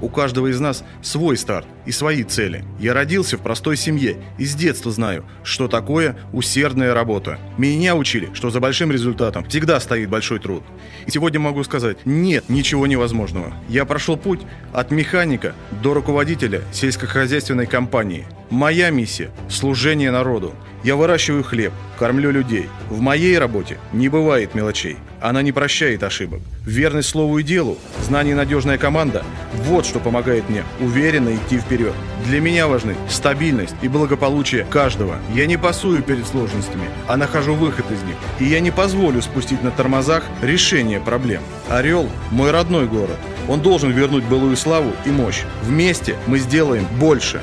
У 0.00 0.08
каждого 0.08 0.48
из 0.48 0.60
нас 0.60 0.84
свой 1.02 1.36
старт 1.36 1.66
и 1.86 1.92
свои 1.92 2.22
цели. 2.22 2.64
Я 2.78 2.94
родился 2.94 3.38
в 3.38 3.40
простой 3.40 3.76
семье 3.76 4.16
и 4.38 4.44
с 4.44 4.54
детства 4.54 4.92
знаю, 4.92 5.24
что 5.42 5.68
такое 5.68 6.16
усердная 6.32 6.92
работа. 6.94 7.38
Меня 7.56 7.96
учили, 7.96 8.28
что 8.34 8.50
за 8.50 8.60
большим 8.60 8.92
результатом 8.92 9.44
всегда 9.48 9.80
стоит 9.80 10.10
большой 10.10 10.38
труд. 10.38 10.62
И 11.06 11.10
сегодня 11.10 11.40
могу 11.40 11.64
сказать, 11.64 11.98
нет 12.04 12.48
ничего 12.48 12.86
невозможного. 12.86 13.54
Я 13.68 13.84
прошел 13.84 14.16
путь 14.16 14.40
от 14.72 14.90
механика 14.90 15.54
до 15.82 15.94
руководителя 15.94 16.62
сельскохозяйственной 16.72 17.66
компании. 17.66 18.26
Моя 18.50 18.90
миссия– 18.90 19.30
служение 19.48 20.12
народу. 20.12 20.54
Я 20.84 20.94
выращиваю 20.94 21.42
хлеб, 21.42 21.72
кормлю 21.98 22.30
людей. 22.30 22.68
В 22.88 23.00
моей 23.00 23.36
работе 23.38 23.76
не 23.92 24.08
бывает 24.08 24.54
мелочей. 24.54 24.98
Она 25.20 25.42
не 25.42 25.50
прощает 25.50 26.04
ошибок. 26.04 26.40
Верность 26.64 27.08
слову 27.08 27.38
и 27.38 27.42
делу, 27.42 27.76
знание 28.04 28.34
и 28.34 28.36
надежная 28.36 28.78
команда– 28.78 29.24
вот 29.64 29.84
что 29.84 29.98
помогает 29.98 30.48
мне 30.48 30.62
уверенно 30.78 31.34
идти 31.34 31.58
вперед. 31.58 31.92
Для 32.26 32.40
меня 32.40 32.68
важны 32.68 32.94
стабильность 33.08 33.74
и 33.82 33.88
благополучие 33.88 34.64
каждого. 34.64 35.16
Я 35.34 35.46
не 35.46 35.56
пасую 35.56 36.04
перед 36.04 36.24
сложностями, 36.24 36.88
а 37.08 37.16
нахожу 37.16 37.54
выход 37.54 37.90
из 37.90 38.02
них. 38.04 38.16
И 38.38 38.44
я 38.44 38.60
не 38.60 38.70
позволю 38.70 39.22
спустить 39.22 39.64
на 39.64 39.72
тормозах 39.72 40.22
решение 40.40 41.00
проблем. 41.00 41.42
Орел– 41.68 42.08
мой 42.30 42.52
родной 42.52 42.86
город. 42.86 43.16
Он 43.48 43.60
должен 43.60 43.90
вернуть 43.90 44.24
былую 44.24 44.56
славу 44.56 44.92
и 45.04 45.10
мощь. 45.10 45.42
Вместе 45.62 46.16
мы 46.28 46.38
сделаем 46.38 46.86
больше. 47.00 47.40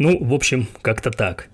Ну, 0.00 0.16
в 0.18 0.32
общем, 0.32 0.66
как-то 0.80 1.10
так. 1.10 1.50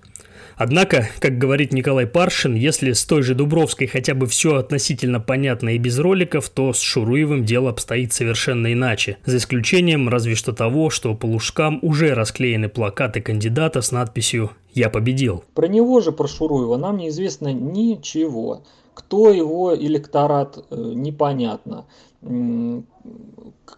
Однако, 0.55 1.09
как 1.19 1.37
говорит 1.37 1.73
Николай 1.73 2.07
Паршин, 2.07 2.55
если 2.55 2.93
с 2.93 3.03
той 3.03 3.21
же 3.21 3.35
Дубровской 3.35 3.87
хотя 3.87 4.13
бы 4.13 4.25
все 4.25 4.55
относительно 4.55 5.19
понятно 5.19 5.75
и 5.75 5.77
без 5.77 5.99
роликов, 5.99 6.47
то 6.47 6.71
с 6.71 6.79
Шуруевым 6.79 7.43
дело 7.43 7.69
обстоит 7.71 8.13
совершенно 8.13 8.71
иначе. 8.71 9.17
За 9.25 9.35
исключением 9.35 10.07
разве 10.07 10.35
что 10.35 10.53
того, 10.53 10.89
что 10.89 11.13
по 11.13 11.25
лужкам 11.25 11.79
уже 11.81 12.13
расклеены 12.13 12.69
плакаты 12.69 13.19
кандидата 13.19 13.81
с 13.81 13.91
надписью 13.91 14.51
«Я 14.73 14.89
победил». 14.89 15.43
Про 15.53 15.67
него 15.67 15.99
же, 15.99 16.13
про 16.13 16.29
Шуруева, 16.29 16.77
нам 16.77 16.95
неизвестно 16.95 17.51
ничего. 17.51 18.63
Кто 18.93 19.29
его 19.29 19.75
электорат, 19.75 20.57
э, 20.57 20.75
непонятно. 20.95 21.85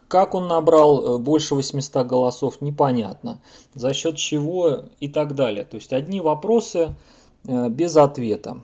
Как 0.08 0.34
он 0.34 0.48
набрал 0.48 1.17
э, 1.17 1.17
больше 1.19 1.55
800 1.55 2.08
голосов, 2.08 2.62
непонятно. 2.62 3.41
За 3.74 3.93
счет 3.93 4.15
чего 4.15 4.86
и 5.00 5.08
так 5.08 5.36
далее. 5.36 5.65
То 5.65 5.75
есть 5.75 5.93
одни 5.93 6.22
вопросы 6.22 6.96
э, 7.46 7.69
без 7.69 7.98
ответа. 7.98 8.62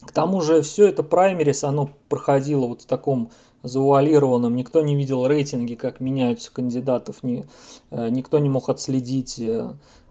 К 0.00 0.12
тому 0.12 0.40
же 0.40 0.62
все 0.62 0.88
это 0.88 1.02
праймерис, 1.02 1.64
оно 1.64 1.90
проходило 2.08 2.66
вот 2.66 2.82
в 2.82 2.86
таком 2.86 3.30
завуалированном, 3.62 4.56
никто 4.56 4.82
не 4.82 4.96
видел 4.96 5.26
рейтинги, 5.26 5.74
как 5.74 6.00
меняются 6.00 6.52
кандидатов, 6.52 7.22
ни, 7.22 7.46
э, 7.90 8.08
никто 8.08 8.38
не 8.38 8.48
мог 8.48 8.68
отследить, 8.68 9.40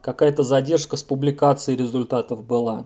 какая-то 0.02 0.44
задержка 0.44 0.98
с 0.98 1.04
публикацией 1.04 1.78
результатов 1.78 2.44
была. 2.46 2.86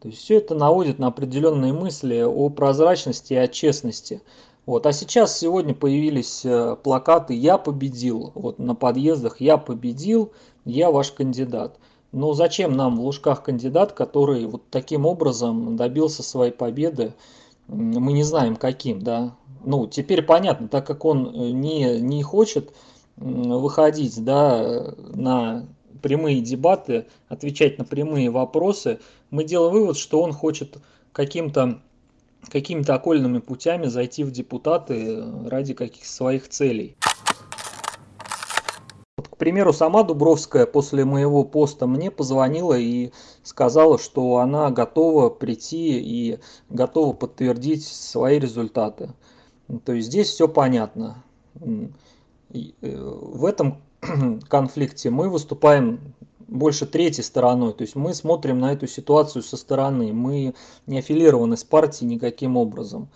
То 0.00 0.08
есть 0.08 0.20
все 0.20 0.36
это 0.36 0.54
наводит 0.54 0.98
на 0.98 1.06
определенные 1.06 1.72
мысли 1.72 2.20
о 2.20 2.50
прозрачности 2.50 3.32
и 3.32 3.36
о 3.36 3.48
честности 3.48 4.20
вот. 4.66 4.86
А 4.86 4.92
сейчас 4.92 5.38
сегодня 5.38 5.74
появились 5.74 6.44
э, 6.44 6.76
плакаты 6.82 7.34
«Я 7.34 7.58
победил». 7.58 8.32
Вот 8.34 8.58
на 8.58 8.74
подъездах 8.74 9.40
«Я 9.40 9.58
победил», 9.58 10.32
«Я 10.64 10.90
ваш 10.90 11.12
кандидат». 11.12 11.78
Но 12.12 12.32
зачем 12.32 12.76
нам 12.76 12.96
в 12.96 13.00
Лужках 13.00 13.42
кандидат, 13.42 13.92
который 13.92 14.46
вот 14.46 14.62
таким 14.70 15.04
образом 15.04 15.76
добился 15.76 16.22
своей 16.22 16.52
победы? 16.52 17.12
Мы 17.66 18.12
не 18.12 18.22
знаем 18.22 18.56
каким, 18.56 19.02
да. 19.02 19.34
Ну, 19.64 19.86
теперь 19.86 20.22
понятно, 20.22 20.68
так 20.68 20.86
как 20.86 21.04
он 21.04 21.26
э, 21.26 21.50
не, 21.50 22.00
не 22.00 22.22
хочет 22.22 22.72
выходить, 23.16 24.24
да, 24.24 24.94
на 25.14 25.66
прямые 26.02 26.40
дебаты, 26.40 27.06
отвечать 27.28 27.78
на 27.78 27.84
прямые 27.84 28.30
вопросы, 28.30 29.00
мы 29.30 29.44
делаем 29.44 29.72
вывод, 29.72 29.96
что 29.96 30.20
он 30.20 30.32
хочет 30.32 30.78
каким-то 31.12 31.80
какими-то 32.48 32.94
окольными 32.94 33.38
путями 33.38 33.86
зайти 33.86 34.24
в 34.24 34.30
депутаты 34.30 35.24
ради 35.46 35.74
каких-то 35.74 36.08
своих 36.08 36.48
целей. 36.48 36.96
Вот, 39.16 39.28
к 39.28 39.36
примеру, 39.36 39.72
сама 39.72 40.02
Дубровская 40.02 40.66
после 40.66 41.04
моего 41.04 41.44
поста 41.44 41.86
мне 41.86 42.10
позвонила 42.10 42.78
и 42.78 43.12
сказала, 43.42 43.98
что 43.98 44.38
она 44.38 44.70
готова 44.70 45.30
прийти 45.30 46.00
и 46.00 46.38
готова 46.70 47.12
подтвердить 47.12 47.86
свои 47.86 48.38
результаты. 48.38 49.10
То 49.84 49.92
есть 49.92 50.08
здесь 50.08 50.28
все 50.28 50.48
понятно. 50.48 51.22
Э, 51.60 51.88
в 52.80 53.44
этом 53.44 53.82
конфликте 54.48 55.10
мы 55.10 55.28
выступаем 55.28 56.14
больше 56.54 56.86
третьей 56.86 57.24
стороной. 57.24 57.74
То 57.74 57.82
есть 57.82 57.96
мы 57.96 58.14
смотрим 58.14 58.60
на 58.60 58.72
эту 58.72 58.86
ситуацию 58.86 59.42
со 59.42 59.56
стороны. 59.56 60.12
Мы 60.12 60.54
не 60.86 60.98
аффилированы 60.98 61.56
с 61.56 61.64
партией 61.64 62.08
никаким 62.08 62.56
образом. 62.56 63.08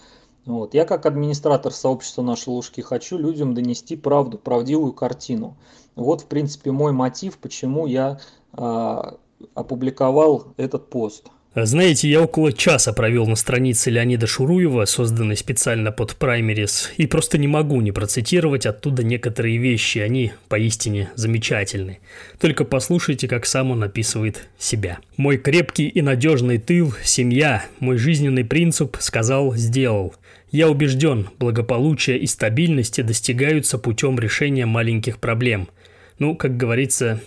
Вот. 0.45 0.75
Я 0.75 0.85
как 0.85 1.07
администратор 1.07 1.73
сообщества 1.73 2.23
«Наши 2.23 2.51
лужки» 2.51 2.81
хочу 2.81 3.17
людям 3.17 3.55
донести 3.55 3.97
правду, 3.97 4.39
правдивую 4.39 4.93
картину. 4.93 5.57
Вот, 5.95 6.23
в 6.23 6.27
принципе, 6.27 6.73
мой 6.73 6.93
мотив, 6.93 7.39
почему 7.39 7.87
я 7.87 8.19
э, 8.55 9.03
опубликовал 9.55 10.47
этот 10.57 10.91
пост. 10.91 11.29
Знаете, 11.55 12.11
я 12.11 12.21
около 12.21 12.53
часа 12.53 12.93
провел 12.93 13.27
на 13.27 13.35
странице 13.35 13.91
Леонида 13.91 14.27
Шуруева, 14.27 14.85
созданной 14.85 15.37
специально 15.37 15.91
под 15.91 16.15
праймерис, 16.15 16.93
и 16.99 17.07
просто 17.07 17.39
не 17.39 17.49
могу 17.49 17.81
не 17.81 17.91
процитировать 17.91 18.67
оттуда 18.67 19.03
некоторые 19.03 19.57
вещи, 19.57 19.99
они 19.99 20.33
поистине 20.49 21.11
замечательны. 21.15 22.01
Только 22.39 22.65
послушайте, 22.65 23.29
как 23.29 23.47
сам 23.47 23.71
он 23.71 23.83
описывает 23.83 24.47
себя. 24.59 24.99
«Мой 25.17 25.39
крепкий 25.39 25.89
и 25.89 26.03
надежный 26.03 26.59
тыл, 26.59 26.95
семья, 27.03 27.65
мой 27.81 27.97
жизненный 27.97 28.45
принцип 28.45 28.99
сказал, 29.01 29.57
сделал. 29.57 30.15
Я 30.53 30.69
убежден, 30.69 31.31
благополучие 31.39 32.19
и 32.19 32.27
стабильность 32.27 33.03
достигаются 33.03 33.79
путем 33.79 34.19
решения 34.19 34.67
маленьких 34.67 35.19
проблем. 35.19 35.69
Ну, 36.19 36.37
как 36.37 36.59
говорится, 36.59 37.21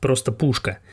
просто 0.00 0.32
пушка– 0.32 0.78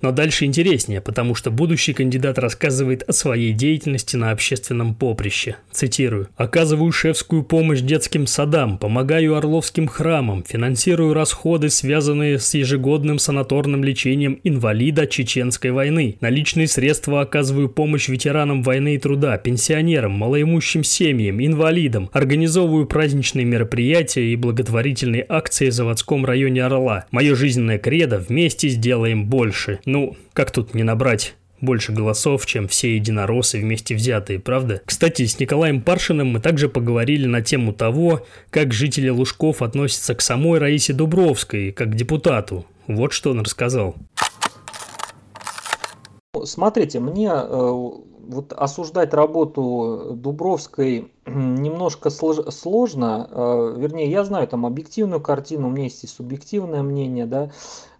но 0.00 0.12
дальше 0.12 0.44
интереснее, 0.44 1.00
потому 1.00 1.34
что 1.34 1.50
будущий 1.50 1.92
кандидат 1.92 2.38
рассказывает 2.38 3.02
о 3.08 3.12
своей 3.12 3.52
деятельности 3.52 4.16
на 4.16 4.30
общественном 4.30 4.94
поприще. 4.94 5.56
Цитирую. 5.72 6.28
«Оказываю 6.36 6.92
шефскую 6.92 7.42
помощь 7.42 7.80
детским 7.80 8.26
садам, 8.26 8.78
помогаю 8.78 9.36
Орловским 9.36 9.88
храмам, 9.88 10.44
финансирую 10.46 11.14
расходы, 11.14 11.70
связанные 11.70 12.38
с 12.38 12.54
ежегодным 12.54 13.18
санаторным 13.18 13.82
лечением 13.82 14.40
инвалида 14.44 15.06
Чеченской 15.06 15.70
войны. 15.70 16.16
Наличные 16.20 16.68
средства 16.68 17.22
оказываю 17.22 17.68
помощь 17.68 18.08
ветеранам 18.08 18.62
войны 18.62 18.94
и 18.94 18.98
труда, 18.98 19.36
пенсионерам, 19.38 20.12
малоимущим 20.12 20.84
семьям, 20.84 21.44
инвалидам. 21.44 22.10
Организовываю 22.12 22.86
праздничные 22.86 23.44
мероприятия 23.44 24.32
и 24.32 24.36
благотворительные 24.36 25.24
акции 25.28 25.70
в 25.70 25.72
заводском 25.72 26.24
районе 26.24 26.64
Орла. 26.64 27.06
Мое 27.10 27.34
жизненное 27.34 27.78
кредо 27.78 28.18
«Вместе 28.18 28.68
сделаем 28.68 29.26
больше». 29.26 29.80
Ну, 29.88 30.18
как 30.34 30.50
тут 30.50 30.74
не 30.74 30.82
набрать 30.82 31.34
больше 31.62 31.92
голосов, 31.92 32.44
чем 32.44 32.68
все 32.68 32.96
единороссы 32.96 33.58
вместе 33.58 33.94
взятые, 33.94 34.38
правда? 34.38 34.82
Кстати, 34.84 35.24
с 35.24 35.40
Николаем 35.40 35.80
Паршиным 35.80 36.26
мы 36.26 36.40
также 36.40 36.68
поговорили 36.68 37.24
на 37.24 37.40
тему 37.40 37.72
того, 37.72 38.26
как 38.50 38.74
жители 38.74 39.08
Лужков 39.08 39.62
относятся 39.62 40.14
к 40.14 40.20
самой 40.20 40.58
Раисе 40.58 40.92
Дубровской, 40.92 41.72
как 41.72 41.92
к 41.92 41.94
депутату. 41.94 42.66
Вот 42.86 43.14
что 43.14 43.30
он 43.30 43.40
рассказал. 43.40 43.96
Смотрите, 46.44 47.00
мне 47.00 47.30
э, 47.32 47.90
вот 48.28 48.52
осуждать 48.52 49.14
работу 49.14 50.12
Дубровской 50.14 51.10
немножко 51.26 52.10
слож, 52.10 52.38
сложно. 52.54 53.28
Э, 53.30 53.74
вернее, 53.76 54.10
я 54.10 54.24
знаю 54.24 54.46
там 54.46 54.66
объективную 54.66 55.20
картину, 55.20 55.68
у 55.68 55.70
меня 55.70 55.84
есть 55.84 56.04
и 56.04 56.06
субъективное 56.06 56.82
мнение, 56.82 57.26
да. 57.26 57.50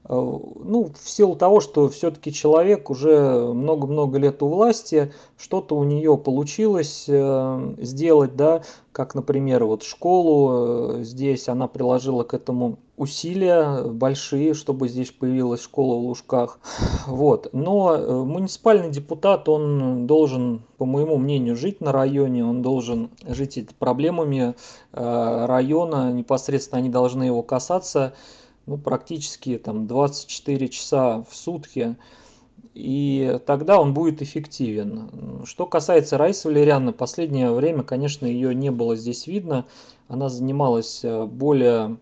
Э, 0.05 0.11
ну, 0.11 0.93
в 1.03 1.09
силу 1.09 1.35
того, 1.35 1.61
что 1.61 1.89
все-таки 1.89 2.33
человек 2.33 2.91
уже 2.91 3.53
много-много 3.55 4.19
лет 4.19 4.43
у 4.43 4.49
власти, 4.49 5.13
что-то 5.39 5.77
у 5.77 5.85
нее 5.85 6.19
получилось 6.19 7.07
э, 7.09 7.75
сделать, 7.79 8.37
да, 8.37 8.63
как, 8.93 9.15
например, 9.15 9.65
вот 9.65 9.83
школу 9.83 11.03
здесь 11.03 11.49
она 11.49 11.69
приложила 11.69 12.23
к 12.23 12.35
этому 12.35 12.79
усилия 12.99 13.85
большие, 13.85 14.55
чтобы 14.55 14.89
здесь 14.89 15.11
появилась 15.11 15.63
школа 15.63 15.95
в 15.95 16.07
Лужках. 16.07 16.59
Вот. 17.07 17.49
Но 17.53 18.25
муниципальный 18.25 18.91
депутат, 18.91 19.49
он 19.49 20.07
должен, 20.07 20.63
по 20.77 20.85
моему 20.85 21.17
мнению, 21.17 21.57
жить 21.57 21.81
на 21.81 21.93
районе, 21.93 22.45
он 22.45 22.61
должен 22.61 23.11
жить 23.27 23.75
проблемами 23.79 24.55
района, 24.93 26.13
непосредственно 26.13 26.81
они 26.81 26.91
должны 26.91 27.25
его 27.25 27.43
касаться 27.43 28.13
ну, 28.69 28.77
практически 28.77 29.57
там 29.57 29.87
24 29.87 30.69
часа 30.69 31.25
в 31.29 31.35
сутки, 31.35 31.97
и 32.75 33.41
тогда 33.47 33.81
он 33.81 33.95
будет 33.95 34.21
эффективен. 34.21 35.43
Что 35.47 35.67
касается 35.67 36.19
Раисы 36.19 36.49
Валерьяны, 36.49 36.93
последнее 36.93 37.51
время, 37.51 37.83
конечно, 37.83 38.27
ее 38.27 38.55
не 38.55 38.71
было 38.71 38.95
здесь 38.95 39.27
видно. 39.27 39.65
Она 40.07 40.29
занималась 40.29 41.01
э, 41.03 41.25
более 41.25 41.97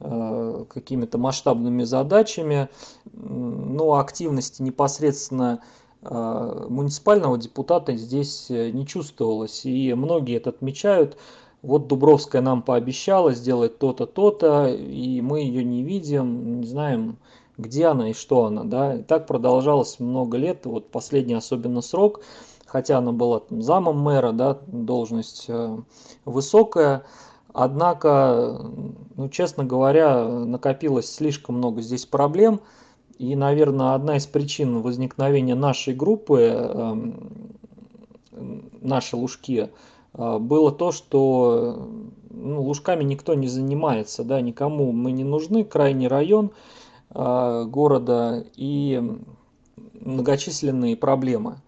какими-то 0.00 1.18
масштабными 1.18 1.84
задачами, 1.84 2.68
но 3.12 3.94
активности 3.94 4.62
непосредственно 4.62 5.60
муниципального 6.02 7.36
депутата 7.36 7.94
здесь 7.94 8.48
не 8.48 8.86
чувствовалось. 8.86 9.66
И 9.66 9.92
многие 9.92 10.36
это 10.36 10.48
отмечают. 10.50 11.18
Вот 11.60 11.88
Дубровская 11.88 12.40
нам 12.40 12.62
пообещала 12.62 13.34
сделать 13.34 13.78
то-то, 13.78 14.06
то-то, 14.06 14.68
и 14.68 15.20
мы 15.20 15.40
ее 15.40 15.62
не 15.62 15.82
видим, 15.82 16.60
не 16.60 16.66
знаем, 16.66 17.18
где 17.58 17.88
она 17.88 18.10
и 18.10 18.12
что 18.14 18.46
она. 18.46 18.64
Да? 18.64 18.94
И 18.94 19.02
так 19.02 19.26
продолжалось 19.26 20.00
много 20.00 20.38
лет. 20.38 20.64
Вот 20.64 20.90
последний 20.90 21.34
особенно 21.34 21.82
срок– 21.82 22.22
хотя 22.70 22.98
она 22.98 23.10
была 23.10 23.40
там, 23.40 23.62
замом 23.62 23.98
мэра, 23.98 24.30
да, 24.32 24.58
должность 24.68 25.46
э, 25.48 25.76
высокая, 26.24 27.02
однако, 27.52 28.60
ну, 29.16 29.28
честно 29.28 29.64
говоря, 29.64 30.24
накопилось 30.26 31.12
слишком 31.12 31.56
много 31.56 31.82
здесь 31.82 32.06
проблем, 32.06 32.60
и, 33.18 33.36
наверное, 33.36 33.94
одна 33.94 34.16
из 34.16 34.26
причин 34.26 34.80
возникновения 34.80 35.54
нашей 35.54 35.94
группы, 35.94 36.40
эм, 36.40 37.56
наши 38.80 39.16
лужки, 39.16 39.68
э, 40.14 40.38
было 40.38 40.72
то, 40.72 40.92
что 40.92 41.88
ну, 42.30 42.62
лужками 42.62 43.04
никто 43.04 43.34
не 43.34 43.48
занимается, 43.48 44.24
да, 44.24 44.40
никому 44.40 44.92
мы 44.92 45.12
не 45.12 45.24
нужны, 45.24 45.64
крайний 45.64 46.08
район 46.08 46.52
э, 47.14 47.64
города 47.66 48.44
и 48.56 49.02
многочисленные 50.00 50.96
проблемы. 50.96 51.60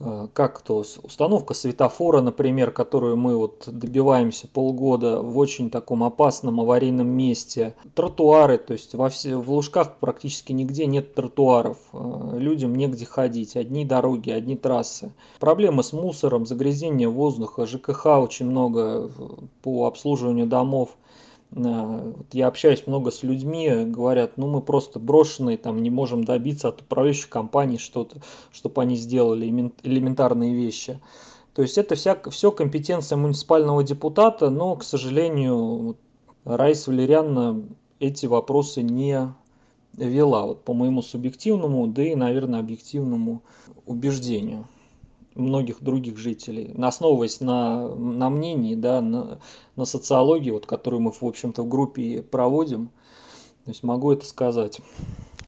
Э, 0.00 0.28
как 0.32 0.60
то 0.62 0.84
установка 1.02 1.54
светофора, 1.54 2.20
например, 2.20 2.70
которую 2.70 3.16
мы 3.16 3.36
вот 3.36 3.64
добиваемся 3.66 4.46
полгода 4.46 5.20
в 5.22 5.36
очень 5.38 5.70
таком 5.70 6.04
опасном 6.04 6.60
аварийном 6.60 7.08
месте, 7.08 7.74
тротуары, 7.94 8.58
то 8.58 8.74
есть 8.74 8.94
во 8.94 9.08
все, 9.08 9.36
в 9.36 9.50
Лужках 9.50 9.96
практически 9.96 10.52
нигде 10.52 10.86
нет 10.86 11.14
тротуаров, 11.14 11.78
э, 11.92 12.38
людям 12.38 12.76
негде 12.76 13.06
ходить, 13.06 13.56
одни 13.56 13.84
дороги, 13.84 14.30
одни 14.30 14.56
трассы. 14.56 15.12
Проблемы 15.40 15.82
с 15.82 15.92
мусором, 15.92 16.46
загрязнение 16.46 17.08
воздуха, 17.08 17.66
ЖКХ 17.66 18.06
очень 18.06 18.46
много 18.46 18.80
э, 18.80 19.08
по 19.62 19.86
обслуживанию 19.86 20.46
домов– 20.46 20.90
я 21.52 22.46
общаюсь 22.46 22.86
много 22.86 23.10
с 23.10 23.22
людьми, 23.22 23.84
говорят, 23.86 24.36
ну 24.36 24.48
мы 24.48 24.60
просто 24.60 24.98
брошенные, 24.98 25.56
там 25.56 25.82
не 25.82 25.90
можем 25.90 26.24
добиться 26.24 26.68
от 26.68 26.82
управляющих 26.82 27.28
компаний 27.28 27.78
что-то, 27.78 28.20
чтобы 28.52 28.82
они 28.82 28.96
сделали 28.96 29.46
элементарные 29.82 30.54
вещи. 30.54 31.00
То 31.54 31.62
есть 31.62 31.78
это 31.78 31.94
вся, 31.94 32.20
все 32.30 32.52
компетенция 32.52 33.16
муниципального 33.16 33.82
депутата, 33.82 34.50
но, 34.50 34.76
к 34.76 34.84
сожалению, 34.84 35.96
Раиса 36.44 36.90
Валерьяновна 36.90 37.64
эти 37.98 38.26
вопросы 38.26 38.82
не 38.82 39.34
вела, 39.94 40.46
вот 40.46 40.62
по 40.62 40.74
моему 40.74 41.02
субъективному, 41.02 41.88
да 41.88 42.02
и, 42.02 42.14
наверное, 42.14 42.60
объективному 42.60 43.42
убеждению 43.86 44.66
многих 45.38 45.82
других 45.82 46.18
жителей, 46.18 46.74
основываясь 46.78 47.40
на, 47.40 47.88
на 47.94 48.28
мнении, 48.28 48.74
да, 48.74 49.00
на, 49.00 49.38
на 49.76 49.84
социологии, 49.84 50.50
вот, 50.50 50.66
которую 50.66 51.00
мы, 51.00 51.12
в 51.12 51.22
общем-то, 51.22 51.62
в 51.62 51.68
группе 51.68 52.22
проводим. 52.22 52.90
То 53.64 53.70
есть 53.70 53.82
могу 53.82 54.12
это 54.12 54.26
сказать. 54.26 54.80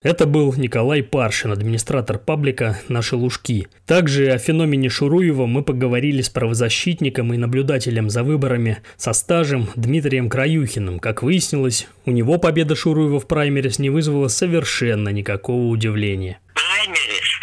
Это 0.03 0.24
был 0.24 0.55
Николай 0.57 1.03
Паршин, 1.03 1.53
администратор 1.53 2.18
паблика 2.18 2.81
«Наши 2.88 3.16
лужки». 3.16 3.68
Также 3.85 4.31
о 4.31 4.38
феномене 4.38 4.88
Шуруева 4.88 5.44
мы 5.44 5.62
поговорили 5.62 6.22
с 6.22 6.31
правозащитником 6.31 7.35
и 7.35 7.37
наблюдателем 7.37 8.09
за 8.09 8.22
выборами 8.22 8.79
со 8.96 9.12
стажем 9.12 9.68
Дмитрием 9.76 10.31
Краюхиным. 10.31 11.00
Как 11.00 11.22
выяснилось, 11.22 11.87
у 12.07 12.12
него 12.12 12.38
победа 12.38 12.74
Шуруева 12.76 13.20
в 13.20 13.26
праймерис 13.26 13.79
не 13.79 13.90
вызвала 13.90 14.29
совершенно 14.29 15.11
никакого 15.11 15.66
удивления. 15.66 16.38
Праймерис 16.55 17.40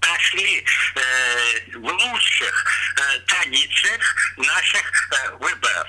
пошли 0.00 0.62
э, 0.94 1.67
в 1.78 1.84
лучших 1.84 2.64
э, 2.96 3.18
традициях 3.20 4.16
наших 4.36 4.92
э, 5.12 5.30
выборов. 5.36 5.88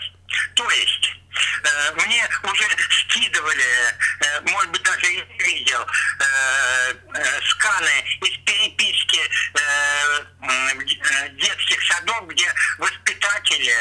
То 0.55 0.69
есть 0.71 1.15
э, 1.63 1.91
мне 2.05 2.27
уже 2.43 2.65
скидывали, 3.01 3.95
э, 4.21 4.41
может 4.41 4.71
быть, 4.71 4.83
даже 4.83 5.05
я 5.07 5.23
видел 5.39 5.81
э, 5.81 6.93
э, 7.15 7.41
сканы 7.41 8.03
из 8.21 8.37
переписки 8.45 9.19
э, 9.19 10.25
э, 10.41 11.29
детских 11.29 11.81
садов, 11.83 12.27
где 12.27 12.53
воспитатели 12.77 13.75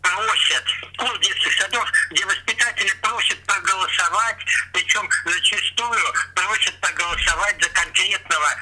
просят, 0.00 0.64
клуб 0.96 1.20
детских 1.20 1.52
садов, 1.60 1.90
где 2.10 2.24
воспитатели 2.26 2.92
просят 3.02 3.42
проголосовать, 3.44 4.38
причем 4.72 5.08
зачастую 5.24 6.14
просят 6.34 6.80
проголосовать 6.80 7.62
за 7.62 7.68
конкретного 7.70 8.56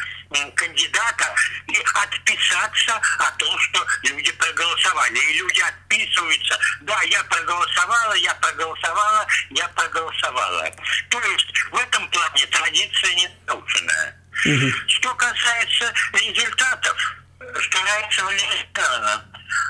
кандидата 0.54 1.34
и 1.68 1.76
отписаться 1.94 3.00
о 3.18 3.30
том, 3.32 3.58
что 3.58 3.86
люди 4.04 4.32
проголосовали. 4.32 5.18
И 5.18 5.38
люди 5.38 5.60
отписываются, 5.60 6.58
да, 6.82 7.00
я 7.02 7.22
проголосовала, 7.24 8.14
я 8.14 8.34
проголосовала, 8.34 9.26
я 9.50 9.68
проголосовала. 9.68 10.70
То 11.10 11.20
есть 11.20 11.52
в 11.70 11.76
этом 11.76 12.08
плане 12.10 12.46
традиция 12.46 13.14
не 13.14 13.30
нарушена. 13.46 14.14
Угу. 14.32 14.41
Что 14.88 15.14
касается 15.14 15.92
результатов, 16.12 17.16
что 17.60 17.82
нравится 17.82 18.24
Валерия 18.24 18.68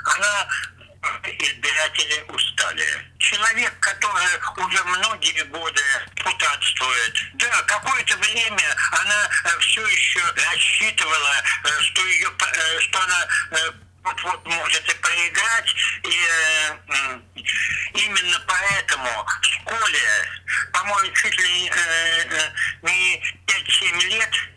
она 0.05 0.47
избиратели 1.23 2.23
устали. 2.29 2.85
Человек, 3.17 3.73
который 3.79 4.39
уже 4.57 4.83
многие 4.83 5.43
годы 5.43 5.81
депутатствует, 6.15 7.17
да, 7.35 7.61
какое-то 7.63 8.17
время 8.17 8.75
она 8.91 9.29
э, 9.45 9.59
все 9.59 9.85
еще 9.85 10.21
рассчитывала, 10.49 11.43
э, 11.63 11.81
что 11.81 12.05
ее, 12.05 12.29
э, 12.29 12.79
что 12.79 13.01
она 13.03 13.27
вот-вот 14.03 14.45
может 14.45 14.89
и 14.89 14.95
проиграть. 14.95 15.75
И 16.03 16.17
именно 18.05 18.41
поэтому 18.45 19.25
в 19.25 19.45
школе, 19.45 20.29
по-моему, 20.73 21.13
чуть 21.15 21.39
ли 21.39 21.71
не 22.81 23.23
5-7 23.47 24.01
лет 24.09 24.52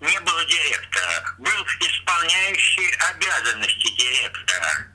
не 0.00 0.20
было 0.20 0.44
директора, 0.44 1.34
был 1.38 1.66
исполняющий 1.80 2.90
обязанности 3.10 3.90
директора. 3.96 4.86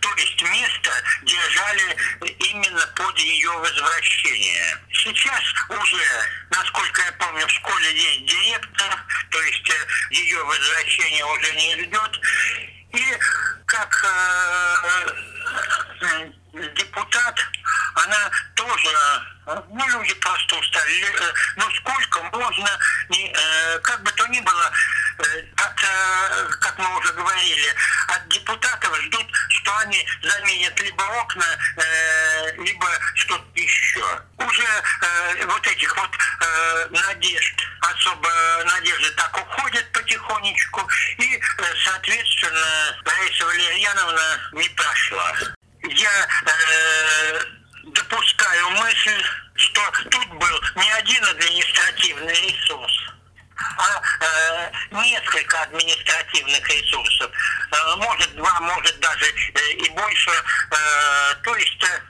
То 0.00 0.14
есть 0.16 0.42
место 0.42 0.90
держали 1.22 1.96
именно 2.38 2.86
под 2.94 3.18
ее 3.18 3.50
возвращение. 3.50 4.78
Сейчас 4.92 5.42
уже, 5.68 6.04
насколько 6.50 7.02
я 7.02 7.12
помню, 7.12 7.46
в 7.46 7.50
школе 7.50 7.92
есть 7.92 8.26
директор, 8.26 9.04
то 9.30 9.42
есть 9.42 9.70
э, 9.70 9.86
ее 10.10 10.44
возвращение 10.44 11.24
уже 11.24 11.54
не 11.54 11.84
ждет. 11.84 12.20
И 12.92 13.18
как 13.66 14.04
э, 14.04 15.08
э 16.02 16.30
депутат, 16.52 17.38
она 18.72 19.24
тоже, 19.46 19.62
ну, 19.70 19.88
люди 19.88 20.14
просто 20.14 20.56
устали. 20.56 21.02
Э, 21.02 21.32
ну, 21.56 21.70
сколько 21.70 22.22
можно, 22.32 22.78
э, 23.10 23.78
как 23.80 24.02
бы 24.02 24.10
то 24.12 24.26
ни 24.28 24.40
было, 24.40 24.72
э, 25.18 25.44
от, 25.56 26.58
как 26.58 26.78
мы 26.78 26.98
уже 26.98 27.12
говорили, 27.12 27.74
от 28.08 28.28
депутатов 28.28 28.96
ждут, 29.02 29.26
что 29.48 29.76
они 29.78 30.06
заменят 30.22 30.78
либо 30.80 31.02
окна, 31.02 31.46
либо 32.56 32.86
что-то 33.14 33.44
еще. 33.54 34.22
Уже 34.38 34.66
вот 35.44 35.66
этих 35.66 35.96
вот 35.96 36.10
надежд, 36.90 37.66
особо 37.80 38.30
надежды 38.64 39.10
так 39.12 39.36
уходят 39.36 39.92
потихонечку, 39.92 40.88
и, 41.18 41.42
соответственно, 41.84 42.96
Раиса 43.04 43.44
Валерьяновна 43.44 44.40
не 44.52 44.68
прошла 44.70 45.34
я 45.82 46.10
допускаю 48.52 48.70
мысль, 48.70 49.24
что 49.54 49.80
тут 50.10 50.28
был 50.28 50.60
не 50.76 50.90
один 50.92 51.24
административный 51.24 52.34
ресурс, 52.34 52.92
а 53.78 54.00
э, 54.20 54.72
несколько 54.90 55.62
административных 55.62 56.68
ресурсов. 56.68 57.30
Э, 57.70 57.96
может 57.96 58.34
два, 58.36 58.60
может 58.60 58.98
даже 59.00 59.26
э, 59.26 59.72
и 59.72 59.90
больше. 59.90 60.30
Э, 60.30 61.34
то 61.42 61.56
есть 61.56 61.84
э, 61.84 62.00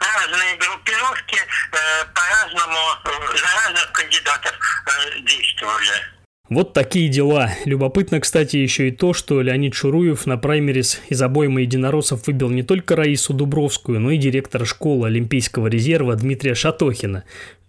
разные 0.00 0.56
группировки 0.56 1.36
э, 1.36 2.04
по-разному 2.14 2.78
э, 3.04 3.36
за 3.36 3.46
разных 3.46 3.92
кандидатов 3.92 4.54
э, 4.86 5.20
действовали. 5.20 6.14
Вот 6.50 6.74
такие 6.74 7.08
дела. 7.08 7.50
Любопытно, 7.64 8.20
кстати, 8.20 8.58
еще 8.58 8.88
и 8.88 8.90
то, 8.90 9.14
что 9.14 9.40
Леонид 9.40 9.72
Шуруев 9.72 10.26
на 10.26 10.36
праймерис 10.36 11.00
из 11.08 11.22
обоймы 11.22 11.62
единороссов 11.62 12.26
выбил 12.26 12.50
не 12.50 12.62
только 12.62 12.96
Раису 12.96 13.32
Дубровскую, 13.32 13.98
но 13.98 14.10
и 14.10 14.18
директора 14.18 14.66
школы 14.66 15.06
Олимпийского 15.06 15.68
резерва 15.68 16.14
Дмитрия 16.16 16.54
Шатохина. 16.54 17.24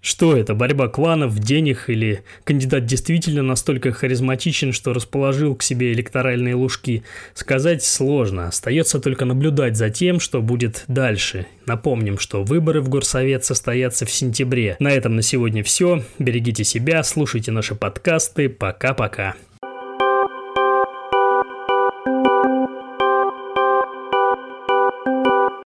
Что 0.05 0.37
это, 0.37 0.53
борьба 0.53 0.87
кланов, 0.87 1.39
денег 1.39 1.85
или 1.87 2.21
кандидат 2.43 2.85
действительно 2.85 3.41
настолько 3.41 3.91
харизматичен, 3.91 4.71
что 4.71 4.93
расположил 4.93 5.55
к 5.55 5.63
себе 5.63 5.93
электоральные 5.93 6.53
лужки? 6.53 7.01
Сказать 7.33 7.83
сложно, 7.83 8.49
остается 8.49 8.99
только 8.99 9.25
наблюдать 9.25 9.75
за 9.75 9.89
тем, 9.89 10.19
что 10.19 10.43
будет 10.43 10.83
дальше. 10.87 11.47
Напомним, 11.65 12.19
что 12.19 12.43
выборы 12.43 12.81
в 12.81 12.89
Горсовет 12.89 13.45
состоятся 13.45 14.05
в 14.05 14.11
сентябре. 14.11 14.75
На 14.77 14.91
этом 14.91 15.15
на 15.15 15.23
сегодня 15.23 15.63
все. 15.63 16.03
Берегите 16.19 16.63
себя, 16.63 17.01
слушайте 17.01 17.51
наши 17.51 17.73
подкасты. 17.73 18.47
Пока-пока. 18.47 19.33